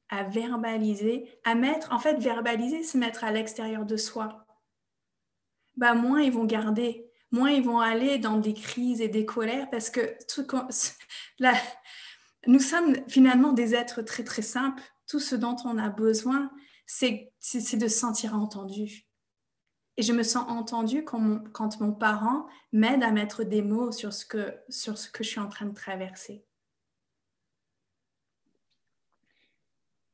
à 0.07 0.23
verbaliser, 0.23 1.29
à 1.43 1.55
mettre, 1.55 1.91
en 1.91 1.99
fait, 1.99 2.17
verbaliser, 2.19 2.83
c'est 2.83 2.97
mettre 2.97 3.25
à 3.25 3.31
l'extérieur 3.31 3.85
de 3.85 3.97
soi. 3.97 4.47
Bah, 5.75 5.93
moins 5.93 6.21
ils 6.21 6.31
vont 6.31 6.45
garder, 6.45 7.05
moins 7.31 7.51
ils 7.51 7.61
vont 7.61 7.81
aller 7.81 8.17
dans 8.17 8.37
des 8.37 8.53
crises 8.53 9.01
et 9.01 9.09
des 9.09 9.25
colères 9.25 9.69
parce 9.69 9.89
que 9.89 10.15
tout, 10.33 10.47
là, 11.39 11.53
nous 12.47 12.61
sommes 12.61 12.95
finalement 13.09 13.51
des 13.51 13.75
êtres 13.75 14.01
très 14.01 14.23
très 14.23 14.41
simples. 14.41 14.81
Tout 15.05 15.19
ce 15.19 15.35
dont 15.35 15.57
on 15.65 15.77
a 15.77 15.89
besoin, 15.89 16.49
c'est 16.85 17.33
de 17.73 17.87
se 17.89 17.99
sentir 17.99 18.35
entendu. 18.35 19.08
Et 19.99 20.01
je 20.01 20.13
me 20.13 20.23
sens 20.23 20.45
entendue 20.47 21.03
quand 21.03 21.19
mon, 21.81 21.91
parent 21.91 22.47
m'aide 22.71 23.03
à 23.03 23.11
mettre 23.11 23.43
des 23.43 23.61
mots 23.61 23.91
sur 23.91 24.13
ce, 24.13 24.25
que, 24.25 24.55
sur 24.69 24.97
ce 24.97 25.09
que 25.09 25.25
je 25.25 25.29
suis 25.29 25.41
en 25.41 25.49
train 25.49 25.65
de 25.65 25.75
traverser. 25.75 26.45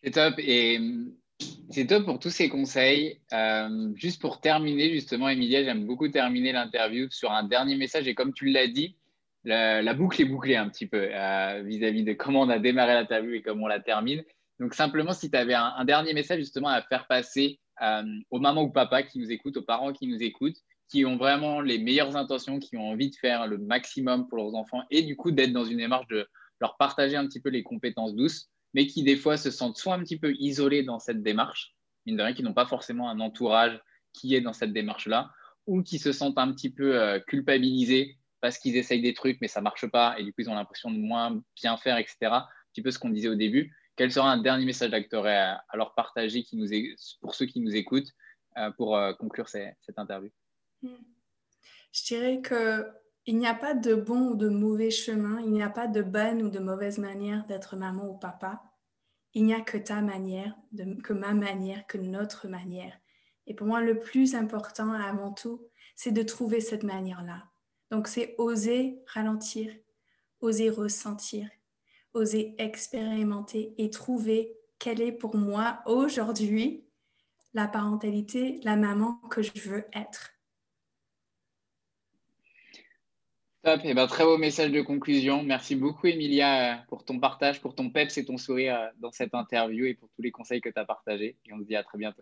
C'est 0.02 0.10
top. 0.10 0.34
Et 0.40 0.80
C'est 1.70 1.86
top 1.86 2.04
pour 2.06 2.18
tous 2.18 2.32
ces 2.32 2.50
conseils. 2.50 3.22
Euh, 3.32 3.92
juste 3.94 4.20
pour 4.20 4.42
terminer, 4.42 4.92
justement, 4.92 5.30
Emilia, 5.30 5.64
j'aime 5.64 5.86
beaucoup 5.86 6.08
terminer 6.08 6.52
l'interview 6.52 7.08
sur 7.12 7.32
un 7.32 7.44
dernier 7.44 7.76
message. 7.76 8.08
Et 8.08 8.16
comme 8.16 8.34
tu 8.34 8.48
l'as 8.48 8.68
dit, 8.68 8.98
la, 9.44 9.94
boucle 9.94 10.20
est 10.20 10.26
bouclée 10.26 10.56
un 10.56 10.68
petit 10.68 10.88
peu 10.88 11.10
euh, 11.12 11.62
vis-à-vis 11.64 12.04
de 12.04 12.14
comment 12.14 12.42
on 12.42 12.50
a 12.50 12.58
démarré 12.58 12.96
l'interview 12.96 13.36
et 13.36 13.44
comment 13.44 13.66
on 13.66 13.68
la 13.68 13.82
termine. 13.82 14.24
Donc, 14.60 14.74
simplement, 14.74 15.14
si 15.14 15.30
tu 15.30 15.38
avais 15.38 15.54
un, 15.54 15.86
dernier 15.86 16.16
message 16.16 16.40
justement 16.40 16.70
à 16.70 16.82
faire 16.82 17.06
passer 17.06 17.60
aux 18.30 18.40
mamans 18.40 18.64
ou 18.64 18.70
papas 18.70 19.04
qui 19.04 19.20
nous 19.20 19.32
écoutent, 19.32 19.58
aux 19.58 19.64
parents 19.64 19.94
qui 19.94 20.08
nous 20.08 20.22
écoutent, 20.22 20.58
qui 20.90 21.06
ont 21.06 21.18
vraiment 21.18 21.62
les 21.62 21.80
meilleures 21.80 22.16
intentions, 22.16 22.60
qui 22.60 22.78
ont 22.78 22.90
envie 22.90 23.10
de 23.10 23.16
faire 23.16 23.48
le 23.48 23.58
maximum 23.58 24.28
pour 24.28 24.38
leurs 24.38 24.56
enfants 24.56 24.84
et 24.92 25.02
du 25.02 25.16
coup 25.16 25.32
d'être 25.32 25.52
dans 25.52 25.66
une 25.66 25.78
démarche 25.78 26.08
de 26.08 26.28
leur 26.62 26.78
partager 26.78 27.16
un 27.16 27.26
petit 27.26 27.42
peu 27.42 27.50
les 27.50 27.64
compétences 27.64 28.16
douces, 28.16 28.50
mais 28.74 28.88
qui 28.88 29.04
des 29.04 29.16
fois 29.16 29.38
se 29.38 29.52
sentent 29.52 29.78
soit 29.78 29.94
un 29.94 30.00
petit 30.00 30.20
peu 30.20 30.34
isolés 30.40 30.84
dans 30.84 31.00
cette 31.00 31.24
démarche, 31.24 31.76
mine 32.06 32.18
de 32.18 32.24
rien, 32.24 32.34
qui 32.34 32.44
n'ont 32.44 32.54
pas 32.54 32.66
forcément 32.66 33.10
un 33.10 33.20
entourage 33.20 33.80
qui 34.14 34.36
est 34.36 34.42
dans 34.42 34.54
cette 34.54 34.74
démarche-là, 34.74 35.32
ou 35.68 35.82
qui 35.82 36.00
se 36.00 36.12
sentent 36.12 36.38
un 36.38 36.52
petit 36.54 36.70
peu 36.70 37.02
euh, 37.02 37.20
culpabilisés 37.20 38.18
parce 38.42 38.60
qu'ils 38.60 38.78
essayent 38.78 39.02
des 39.02 39.14
trucs, 39.14 39.40
mais 39.42 39.48
ça 39.48 39.62
marche 39.62 39.88
pas, 39.88 40.16
et 40.20 40.24
du 40.24 40.32
coup, 40.32 40.42
ils 40.42 40.50
ont 40.50 40.56
l'impression 40.56 40.92
de 40.92 40.98
moins 40.98 41.42
bien 41.56 41.78
faire, 41.78 41.98
etc. 41.98 42.18
Un 42.22 42.46
petit 42.74 42.84
peu 42.84 42.92
ce 42.92 43.00
qu'on 43.00 43.10
disait 43.10 43.30
au 43.30 43.36
début. 43.36 43.76
Quel 43.96 44.12
sera 44.12 44.32
un 44.32 44.42
dernier 44.42 44.66
message 44.66 44.92
tu 45.10 45.16
aurais 45.16 45.38
à, 45.38 45.64
leur 45.74 45.94
partager 45.94 46.46
pour 47.22 47.36
ceux 47.36 47.46
qui 47.46 47.60
nous 47.60 47.76
écoutent 47.76 48.12
euh, 48.58 48.72
pour 48.72 48.98
euh, 48.98 49.14
conclure 49.14 49.48
cette 49.48 49.98
interview? 49.98 50.32
Je 50.84 52.04
dirais 52.06 52.42
que 52.42 52.86
il 53.28 53.38
n'y 53.38 53.48
a 53.48 53.56
pas 53.56 53.74
de 53.74 53.96
bon 53.96 54.30
ou 54.30 54.36
de 54.36 54.50
mauvais 54.50 54.92
chemin, 54.92 55.40
il 55.42 55.52
n'y 55.52 55.64
a 55.64 55.70
pas 55.70 55.88
de 55.88 56.04
bonne 56.04 56.44
ou 56.44 56.50
de 56.50 56.60
mauvaise 56.60 57.00
manière 57.00 57.46
d'être 57.48 57.76
maman 57.76 58.08
ou 58.08 58.18
papa. 58.18 58.62
Il 59.34 59.46
n'y 59.46 59.54
a 59.54 59.62
que 59.62 59.78
ta 59.78 60.02
manière, 60.02 60.56
que 61.04 61.14
ma 61.14 61.34
manière, 61.34 61.88
que 61.88 61.98
notre 61.98 62.48
manière. 62.48 62.96
Et 63.48 63.56
pour 63.56 63.66
moi, 63.66 63.82
le 63.82 64.00
plus 64.00 64.36
important 64.36 64.92
avant 64.92 65.34
tout, 65.34 65.68
c'est 65.96 66.12
de 66.12 66.22
trouver 66.22 66.62
cette 66.62 66.84
manière-là. 66.84 67.46
Donc, 67.90 68.08
c'est 68.08 68.36
oser 68.38 69.02
ralentir, 69.08 69.74
oser 70.40 70.70
ressentir, 70.70 71.50
oser 72.16 72.56
expérimenter 72.58 73.74
et 73.78 73.90
trouver 73.90 74.58
quelle 74.80 75.02
est 75.02 75.12
pour 75.12 75.36
moi 75.36 75.80
aujourd'hui 75.86 76.86
la 77.54 77.68
parentalité, 77.68 78.60
la 78.64 78.76
maman 78.76 79.16
que 79.30 79.42
je 79.42 79.52
veux 79.70 79.86
être. 79.94 80.34
Top, 83.64 83.80
et 83.84 83.90
eh 83.90 83.94
ben, 83.96 84.06
très 84.06 84.26
beau 84.26 84.38
message 84.38 84.72
de 84.72 84.82
conclusion. 84.82 85.42
Merci 85.42 85.76
beaucoup, 85.76 86.06
Emilia, 86.06 86.84
pour 86.88 87.04
ton 87.04 87.20
partage, 87.20 87.62
pour 87.62 87.74
ton 87.74 87.90
peps 87.90 88.16
et 88.18 88.26
ton 88.26 88.38
sourire 88.38 88.76
euh, 88.76 88.88
dans 89.00 89.12
cette 89.12 89.34
interview 89.34 89.86
et 89.86 89.96
pour 89.96 90.08
tous 90.16 90.22
les 90.22 90.30
conseils 90.30 90.62
que 90.62 90.70
tu 90.70 90.78
as 90.78 90.86
partagés. 90.86 91.38
Et 91.46 91.54
on 91.54 91.60
se 91.60 91.64
dit 91.64 91.76
à 91.76 91.84
très 91.84 91.98
bientôt. 91.98 92.22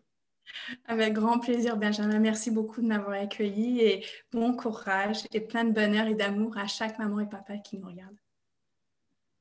Avec 0.85 1.11
grand 1.13 1.39
plaisir, 1.39 1.75
Benjamin. 1.75 2.19
Merci 2.19 2.49
beaucoup 2.49 2.81
de 2.81 2.87
m'avoir 2.87 3.19
accueilli 3.19 3.81
et 3.81 4.05
bon 4.31 4.55
courage 4.55 5.23
et 5.33 5.41
plein 5.41 5.65
de 5.65 5.71
bonheur 5.71 6.07
et 6.07 6.15
d'amour 6.15 6.57
à 6.57 6.67
chaque 6.67 6.97
maman 6.99 7.19
et 7.19 7.27
papa 7.27 7.57
qui 7.57 7.77
nous 7.77 7.87
regarde. 7.87 8.15